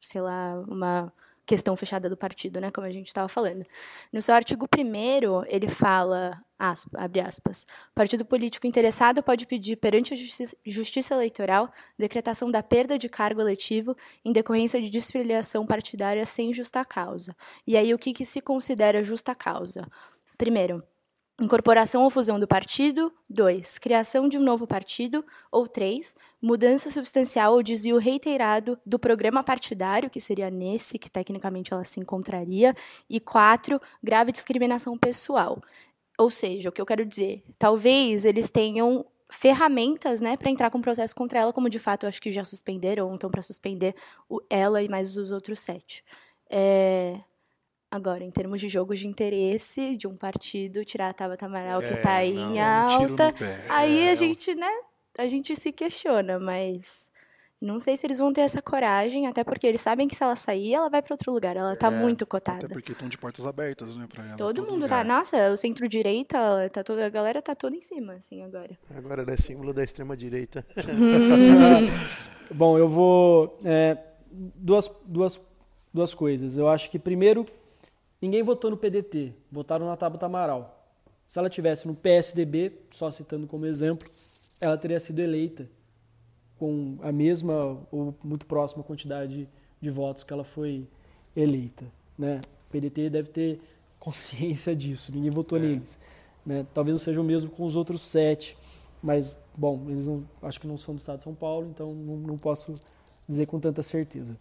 [0.00, 1.12] sei lá, uma
[1.44, 3.66] questão fechada do partido, né, como a gente estava falando.
[4.12, 7.66] No seu artigo 1 ele fala, aspa, abre aspas,
[7.96, 13.40] partido político interessado pode pedir perante a justiça, justiça eleitoral decretação da perda de cargo
[13.40, 17.34] eletivo em decorrência de desfiliação partidária sem justa causa.
[17.66, 19.84] E aí o que, que se considera justa causa?
[20.36, 20.80] Primeiro,
[21.40, 23.12] Incorporação ou fusão do partido.
[23.30, 23.78] 2.
[23.78, 25.24] Criação de um novo partido.
[25.52, 26.14] Ou 3.
[26.42, 32.00] Mudança substancial ou desvio reiterado do programa partidário, que seria nesse que tecnicamente ela se
[32.00, 32.74] encontraria.
[33.08, 33.80] E 4.
[34.02, 35.62] Grave discriminação pessoal.
[36.18, 40.80] Ou seja, o que eu quero dizer, talvez eles tenham ferramentas, né, para entrar com
[40.80, 43.94] processo contra ela, como de fato eu acho que já suspenderam, ou estão para suspender
[44.50, 46.02] ela e mais os outros sete.
[46.50, 47.20] É,
[47.90, 51.88] Agora, em termos de jogos de interesse de um partido, tirar a Tabata Amaral, que
[51.88, 53.34] É, tá aí não, em É um alta,
[53.70, 54.70] aí É, a gente, né,
[55.16, 57.10] a gente se questiona, mas
[57.60, 60.36] não sei se eles vão ter essa coragem, até porque eles sabem que se ela
[60.36, 62.68] sair, ela vai para outro lugar, ela tá É, muito Até cotada.
[62.68, 64.36] porque estão de portas abertas, né, pra ela.
[64.36, 64.90] Todo mundo lugar.
[64.90, 68.78] tá, nossa, o centro-direita, tá toda, a galera tá toda em cima, assim, agora.
[68.94, 70.64] Agora ela é símbolo da extrema-direita.
[72.52, 73.58] Bom, eu vou.
[73.64, 73.96] é,
[74.30, 75.40] duas, duas,
[75.92, 76.56] duas coisas.
[76.56, 77.46] Eu acho que, primeiro,
[78.20, 80.74] ninguém votou no PDT, votaram na Tabata Amaral.
[81.26, 84.08] Se ela tivesse no PSDB, só citando como exemplo,
[84.60, 85.68] ela teria sido eleita
[86.58, 89.48] com a mesma ou muito próxima quantidade
[89.80, 90.86] de votos que ela foi
[91.36, 91.84] eleita.
[92.18, 92.40] Né?
[92.66, 93.60] O PDT deve ter
[94.00, 95.98] consciência disso, ninguém votou neles.
[96.44, 96.66] Né?
[96.72, 98.56] Talvez não seja o mesmo com os outros sete,
[99.02, 102.16] mas, bom, eles não, acho que não são do estado de São Paulo, então não,
[102.16, 102.72] não posso
[103.28, 104.36] dizer com tanta certeza.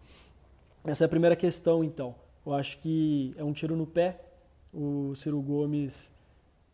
[0.83, 2.15] Essa é a primeira questão, então.
[2.47, 4.21] Eu acho que é um tiro no pé
[4.73, 6.09] o Ciro Gomes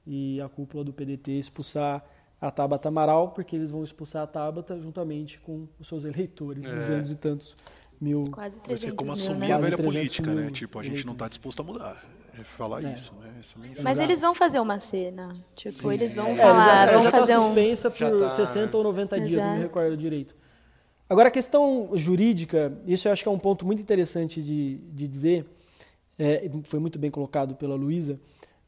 [0.05, 2.03] e a cúpula do PDT expulsar
[2.39, 6.75] a Tabata Amaral, porque eles vão expulsar a Tabata juntamente com os seus eleitores, É.
[6.75, 7.55] 200 e tantos
[7.99, 8.21] mil.
[8.31, 9.45] Quase Vai 300 ser como mil, assumir né?
[9.45, 9.85] a Quase velha 300
[10.17, 10.51] política, né?
[10.51, 11.31] Tipo, a gente não tá eleitores.
[11.31, 12.05] disposto a mudar.
[12.39, 12.93] É falar É.
[12.93, 13.33] isso, né?
[13.39, 13.83] Essa mensagem.
[13.83, 14.01] Mas Exato.
[14.11, 17.39] eles vão fazer uma cena, tipo, eles vão É, falar, já, vão já fazer tá
[17.39, 17.45] um...
[17.45, 19.61] suspensa por Já tá, 60 ou 90 dias, não me Exato.
[19.63, 20.35] recordo direito.
[21.09, 25.07] Agora, a questão jurídica, isso eu acho que é um ponto muito interessante de, de
[25.07, 25.45] dizer,
[26.17, 28.19] é, foi muito bem colocado pela Luísa,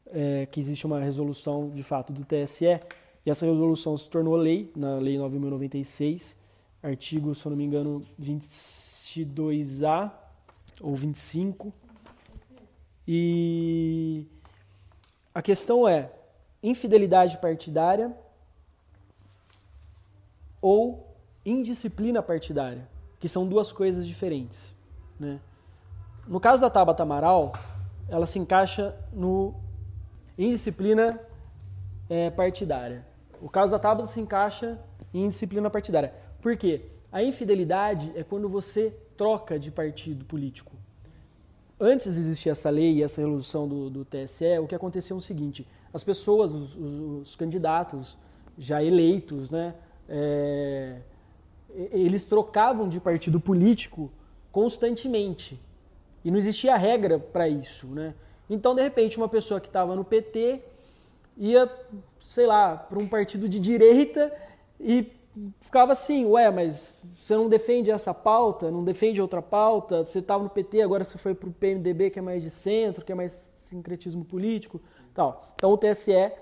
[0.06, 2.80] é, que existe uma resolução, de fato, do TSE,
[3.24, 6.36] e essa resolução se tornou lei, na Lei 9.096,
[6.82, 10.12] artigo, se eu não me engano, 22A
[10.80, 11.72] ou 25.
[13.06, 14.24] E
[15.34, 16.10] a questão é
[16.62, 18.16] infidelidade partidária
[20.60, 21.06] ou
[21.44, 22.88] indisciplina partidária,
[23.20, 24.74] que são duas coisas diferentes.
[25.18, 25.40] Né?
[26.26, 27.52] No caso da Tabata Amaral,
[28.08, 29.54] ela se encaixa no
[30.36, 31.20] indisciplina
[32.10, 33.06] eh, partidária.
[33.40, 34.76] O caso da Tabata se encaixa
[35.14, 36.12] em indisciplina partidária.
[36.42, 36.82] Por quê?
[37.12, 40.72] A infidelidade é quando você troca de partido político.
[41.78, 45.18] antes de existir essa lei e essa resolução do, do TSE, o que aconteceu é
[45.18, 45.64] o seguinte:
[45.94, 48.16] as pessoas, os, os, os candidatos
[48.58, 49.74] já eleitos, né,
[50.08, 50.98] é,
[51.92, 54.10] eles trocavam de partido político
[54.50, 55.60] constantemente.
[56.26, 57.86] E não existia regra para isso.
[57.86, 58.12] Né?
[58.50, 60.60] Então, de repente, uma pessoa que estava no PT
[61.36, 61.70] ia,
[62.20, 64.32] sei lá, para um partido de direita
[64.80, 65.12] e
[65.60, 70.42] ficava assim, ué, mas você não defende essa pauta, não defende outra pauta, você estava
[70.42, 73.14] no PT, agora você foi para o PMDB, que é mais de centro, que é
[73.14, 74.80] mais sincretismo político,
[75.14, 75.46] tal.
[75.54, 76.32] Então o TSE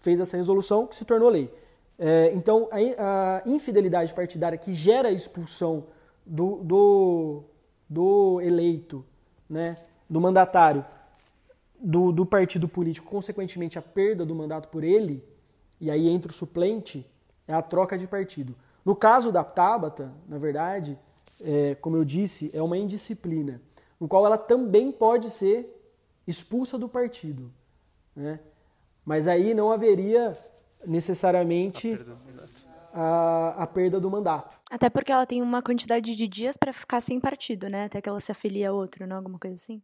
[0.00, 1.48] fez essa resolução que se tornou lei.
[1.96, 5.84] É, então a, infidelidade partidária que gera a expulsão
[6.26, 7.42] do, do,
[7.88, 9.04] do eleito,
[9.48, 9.76] né,
[10.08, 10.84] do mandatário,
[11.80, 15.24] do, do partido político, consequentemente a perda do mandato por ele,
[15.80, 17.06] e aí entra o suplente,
[17.46, 18.54] é a troca de partido.
[18.84, 20.98] No caso da Tabata, na verdade,
[21.42, 23.60] é, como eu disse, é uma indisciplina,
[24.00, 25.74] no qual ela também pode ser
[26.26, 27.52] expulsa do partido.
[28.14, 28.40] Né?
[29.04, 30.36] Mas aí não haveria
[30.86, 31.98] necessariamente
[33.00, 34.60] a, a, perda do mandato.
[34.68, 37.84] Até porque ela tem uma quantidade de dias para ficar sem partido, né?
[37.84, 39.16] Até que ela se afilia a outro, não?
[39.16, 39.80] Alguma coisa assim?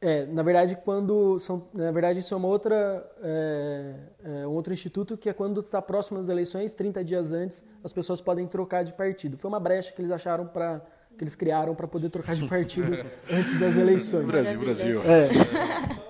[0.00, 4.72] É, na verdade, quando são, na verdade isso é uma outra, é, é um outro
[4.72, 8.84] instituto que é quando está próximo das eleições, 30 dias antes, as pessoas podem trocar
[8.84, 9.36] de partido.
[9.38, 10.82] Foi uma brecha que eles acharam para
[11.16, 12.92] que eles criaram para poder trocar de partido
[13.28, 14.26] antes das eleições.
[14.26, 15.02] Brasil, Brasil.
[15.02, 15.28] É.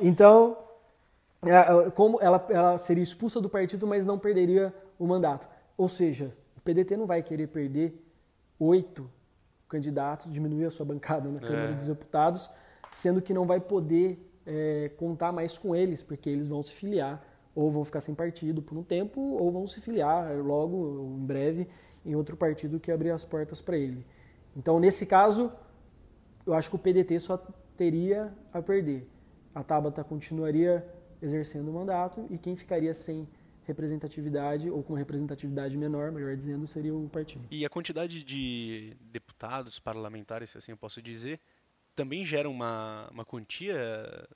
[0.03, 0.59] Então,
[1.43, 5.49] é, como ela, ela seria expulsa do partido, mas não perderia o mandato.
[5.79, 6.37] Ou seja,
[6.73, 7.95] PDT não vai querer perder
[8.59, 9.11] oito
[9.69, 11.75] candidatos, diminuir a sua bancada na Câmara é.
[11.75, 12.51] dos Deputados
[12.93, 17.23] sendo que não vai poder é, contar mais com eles, porque eles vão se filiar,
[17.55, 21.69] ou vão ficar sem partido por um tempo, ou vão se filiar logo, em breve,
[22.05, 24.07] em outro partido que abrir as portas para ele.
[24.57, 25.53] Então, nesse caso,
[26.47, 27.37] eu acho que o PDT só
[27.77, 29.09] teria a perder.
[29.55, 30.87] A Tabata continuaria
[31.21, 33.29] exercendo o mandato e quem ficaria sem
[33.69, 37.45] representatividade ou com representatividade menor, melhor dizendo, seria o partido.
[37.51, 41.39] E a quantidade de deputados parlamentares, se assim eu posso dizer,
[41.95, 44.27] também gera uma, uma quantia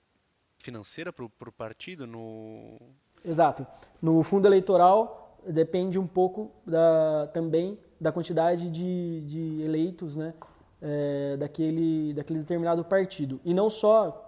[0.59, 2.79] financeira para o partido no
[3.25, 3.67] exato.
[4.01, 10.35] No fundo eleitoral depende um pouco da, também da quantidade de, de eleitos né?
[10.81, 13.41] É, daquele daquele determinado partido.
[13.45, 14.22] E não só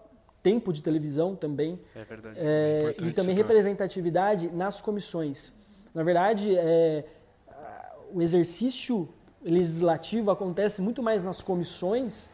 [0.44, 5.52] tempo de televisão também é verdade é, e também representatividade nas comissões
[5.92, 7.04] na verdade é,
[8.14, 9.08] o exercício
[9.42, 12.30] legislativo acontece muito mais nas comissões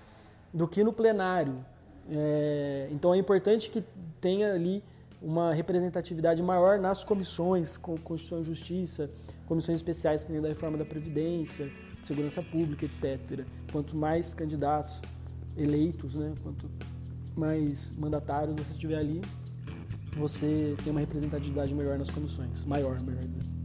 [0.52, 1.64] do que no plenário.
[2.08, 3.82] É, então é importante que
[4.20, 4.82] tenha ali
[5.22, 9.10] uma representatividade maior nas comissões, com Constituição e Justiça,
[9.46, 11.70] comissões especiais que nem da reforma da Previdência,
[12.02, 13.44] segurança pública, etc.
[13.72, 15.00] Quanto mais candidatos
[15.56, 16.70] eleitos, né, quanto
[17.36, 19.20] mais mandatários você tiver ali,
[20.16, 23.60] você tem uma representatividade melhor nas comissões, maior, melhor dizendo.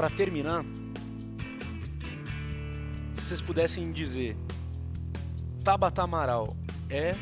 [0.00, 0.64] para terminar,
[3.16, 4.34] se vocês pudessem dizer
[5.62, 6.56] Tabata Amaral
[6.88, 7.14] é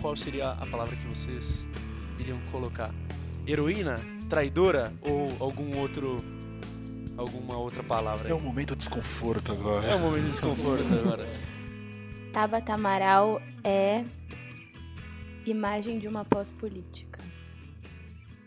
[0.00, 1.68] qual seria a palavra que vocês
[2.18, 2.92] iriam colocar?
[3.46, 6.24] Heroína, traidora ou algum outro
[7.16, 8.28] alguma outra palavra?
[8.28, 9.86] É um momento de desconforto agora.
[9.86, 11.24] É um momento de desconforto agora.
[12.32, 14.04] Tabata Amaral é
[15.46, 17.22] imagem de uma pós-política.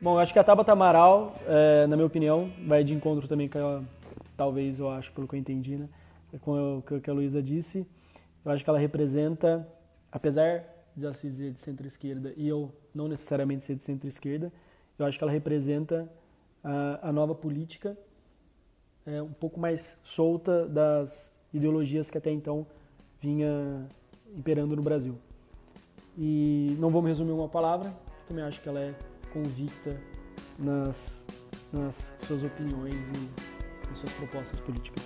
[0.02, 3.60] Bom, acho que a Tabata Amaral, é, na minha opinião, vai de encontro também com
[3.60, 3.82] a,
[4.36, 5.88] talvez eu acho, pelo que eu entendi, né,
[6.42, 7.88] com o que a Luísa disse.
[8.44, 9.68] Eu acho que ela representa,
[10.12, 10.64] apesar
[10.96, 14.52] de ela se dizer de centro-esquerda e eu não necessariamente ser de centro-esquerda,
[14.98, 16.10] eu acho que ela representa
[16.64, 17.98] a, a nova política
[19.06, 22.68] é, um pouco mais solta das ideologias que até então
[23.22, 23.88] vinha
[24.36, 25.18] imperando no Brasil.
[26.18, 27.96] E não vou me resumir uma palavra,
[28.28, 28.94] também acho que ela é
[29.32, 29.98] convicta
[30.60, 31.26] nas,
[31.72, 35.04] nas suas opiniões e nas suas propostas políticas.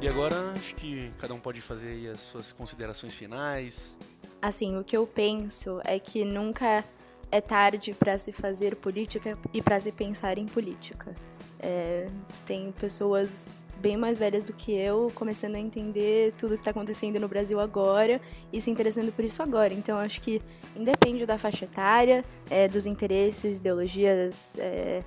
[0.00, 3.98] E agora acho que cada um pode fazer as suas considerações finais.
[4.40, 6.84] Assim, o que eu penso é que nunca
[7.30, 11.14] é tarde para se fazer política e para se pensar em política.
[11.58, 12.06] É,
[12.44, 17.20] tem pessoas bem mais velhas do que eu, começando a entender tudo que está acontecendo
[17.20, 18.20] no Brasil agora
[18.52, 19.72] e se interessando por isso agora.
[19.72, 20.40] Então, acho que
[20.74, 25.02] independe da faixa etária, é, dos interesses, ideologias, é,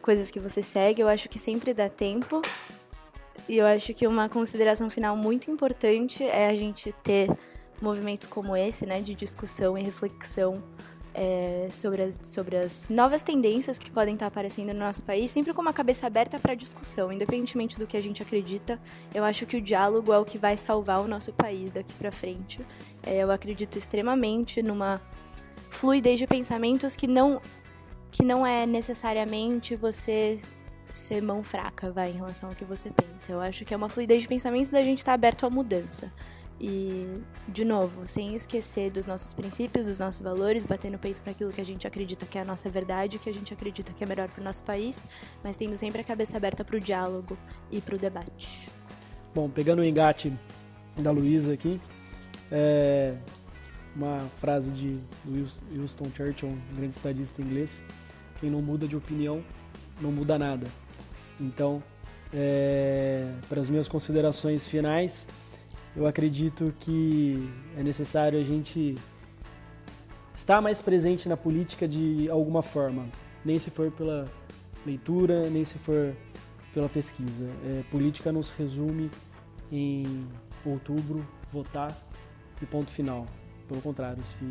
[0.00, 2.42] coisas que você segue, eu acho que sempre dá tempo.
[3.48, 7.28] E eu acho que uma consideração final muito importante é a gente ter
[7.82, 10.62] movimentos como esse, né, de discussão e reflexão
[11.14, 15.52] é, sobre, as, sobre as novas tendências que podem estar aparecendo no nosso país, sempre
[15.52, 18.80] com uma cabeça aberta para discussão, independentemente do que a gente acredita.
[19.14, 22.10] Eu acho que o diálogo é o que vai salvar o nosso país daqui para
[22.10, 22.60] frente.
[23.02, 25.00] É, eu acredito extremamente numa
[25.70, 27.40] fluidez de pensamentos que não
[28.10, 30.38] que não é necessariamente você
[30.90, 33.32] ser mão fraca, vai, em relação ao que você pensa.
[33.32, 36.12] Eu acho que é uma fluidez de pensamentos da gente estar tá aberto à mudança.
[36.62, 41.32] E, de novo, sem esquecer dos nossos princípios, dos nossos valores, bater no peito para
[41.32, 44.04] aquilo que a gente acredita que é a nossa verdade, que a gente acredita que
[44.04, 45.04] é melhor para o nosso país,
[45.42, 47.36] mas tendo sempre a cabeça aberta para o diálogo
[47.68, 48.70] e para o debate.
[49.34, 50.32] Bom, pegando o engate
[51.02, 51.80] da Luísa aqui,
[52.48, 53.16] é
[53.96, 55.00] uma frase de
[55.72, 57.82] Winston Churchill, um grande estadista inglês:
[58.38, 59.42] quem não muda de opinião
[60.00, 60.68] não muda nada.
[61.40, 61.82] Então,
[62.32, 65.26] é, para as minhas considerações finais,
[65.94, 68.96] eu acredito que é necessário a gente
[70.34, 73.06] estar mais presente na política de alguma forma,
[73.44, 74.30] nem se for pela
[74.86, 76.16] leitura, nem se for
[76.72, 77.44] pela pesquisa.
[77.64, 79.10] É, política não se resume
[79.70, 80.26] em
[80.64, 81.96] outubro votar
[82.60, 83.26] e ponto final.
[83.68, 84.46] Pelo contrário, se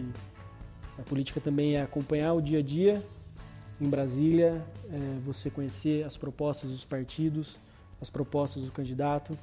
[0.98, 3.04] a política também é acompanhar o dia a dia
[3.80, 7.60] em Brasília, é você conhecer as propostas dos partidos,
[8.00, 9.38] as propostas do candidato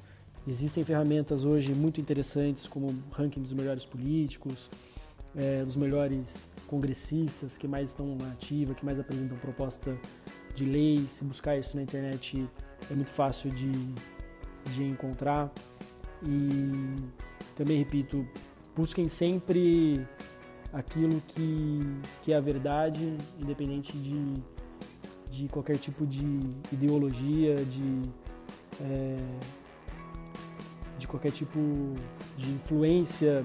[0.48, 4.70] Existem ferramentas hoje muito interessantes, como ranking dos melhores políticos,
[5.36, 9.94] é, dos melhores congressistas que mais estão na ativa, que mais apresentam proposta
[10.54, 11.04] de lei.
[11.06, 12.48] Se buscar isso na internet
[12.90, 13.70] é muito fácil de,
[14.72, 15.52] de encontrar.
[16.26, 16.96] E
[17.54, 18.26] também repito,
[18.74, 20.02] busquem sempre
[20.72, 21.80] aquilo que,
[22.22, 24.32] que é a verdade, independente de,
[25.30, 26.24] de qualquer tipo de
[26.72, 28.00] ideologia, de.
[28.80, 29.18] É,
[30.98, 31.58] de qualquer tipo
[32.36, 33.44] de influência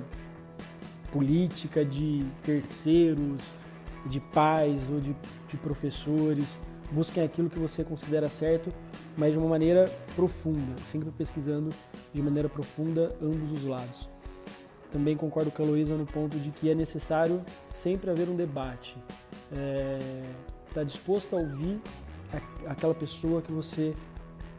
[1.12, 3.54] política de terceiros,
[4.06, 5.16] de pais ou de,
[5.48, 6.60] de professores.
[6.92, 8.70] Busquem aquilo que você considera certo,
[9.16, 11.70] mas de uma maneira profunda, sempre pesquisando
[12.12, 14.10] de maneira profunda ambos os lados.
[14.92, 17.44] Também concordo com a Luísa no ponto de que é necessário
[17.74, 18.96] sempre haver um debate.
[19.56, 20.00] É,
[20.68, 21.80] estar disposto a ouvir
[22.68, 23.94] aquela pessoa que você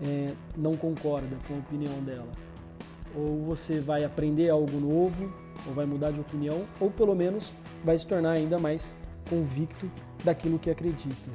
[0.02, 2.30] é, não concorda com a opinião dela
[3.14, 5.32] ou você vai aprender algo novo,
[5.66, 7.52] ou vai mudar de opinião, ou pelo menos
[7.84, 8.94] vai se tornar ainda mais
[9.28, 9.90] convicto
[10.24, 11.30] daquilo que acredita.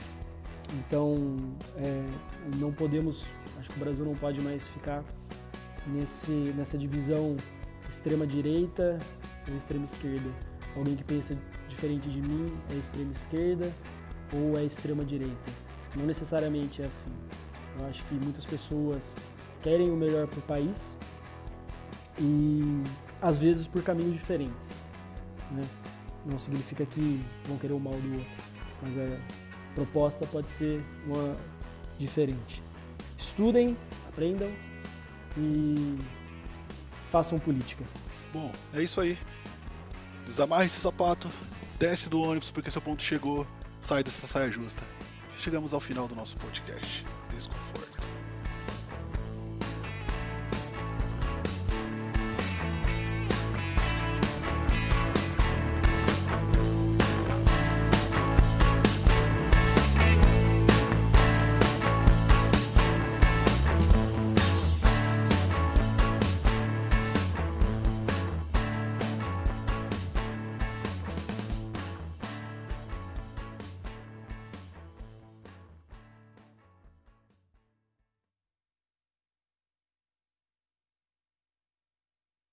[0.73, 1.37] Então,
[1.77, 2.03] é,
[2.57, 3.25] não podemos,
[3.57, 5.03] acho que o Brasil não pode mais ficar
[5.87, 7.37] nesse, nessa divisão
[7.87, 8.99] extrema-direita
[9.49, 10.29] ou extrema-esquerda.
[10.75, 11.35] Alguém que pensa
[11.67, 13.71] diferente de mim é extrema-esquerda
[14.33, 15.51] ou é extrema-direita.
[15.95, 17.11] Não necessariamente é assim.
[17.79, 19.15] Eu acho que muitas pessoas
[19.61, 20.95] querem o melhor para o país,
[22.19, 22.83] e
[23.21, 24.69] às vezes por caminhos diferentes.
[25.51, 25.63] Né?
[26.25, 28.43] Não significa que vão querer o mal do outro,
[28.81, 29.17] mas a
[29.73, 31.35] proposta pode ser uma
[31.97, 32.61] diferente.
[33.17, 34.49] Estudem, aprendam
[35.37, 35.97] e
[37.09, 37.83] façam política.
[38.31, 39.17] Bom, é isso aí.
[40.25, 41.29] Desamarre esse sapato,
[41.79, 43.47] desce do ônibus porque seu ponto chegou,
[43.81, 44.83] sai dessa saia justa.
[45.37, 47.05] Chegamos ao final do nosso podcast.
[47.33, 47.88] Desconforto.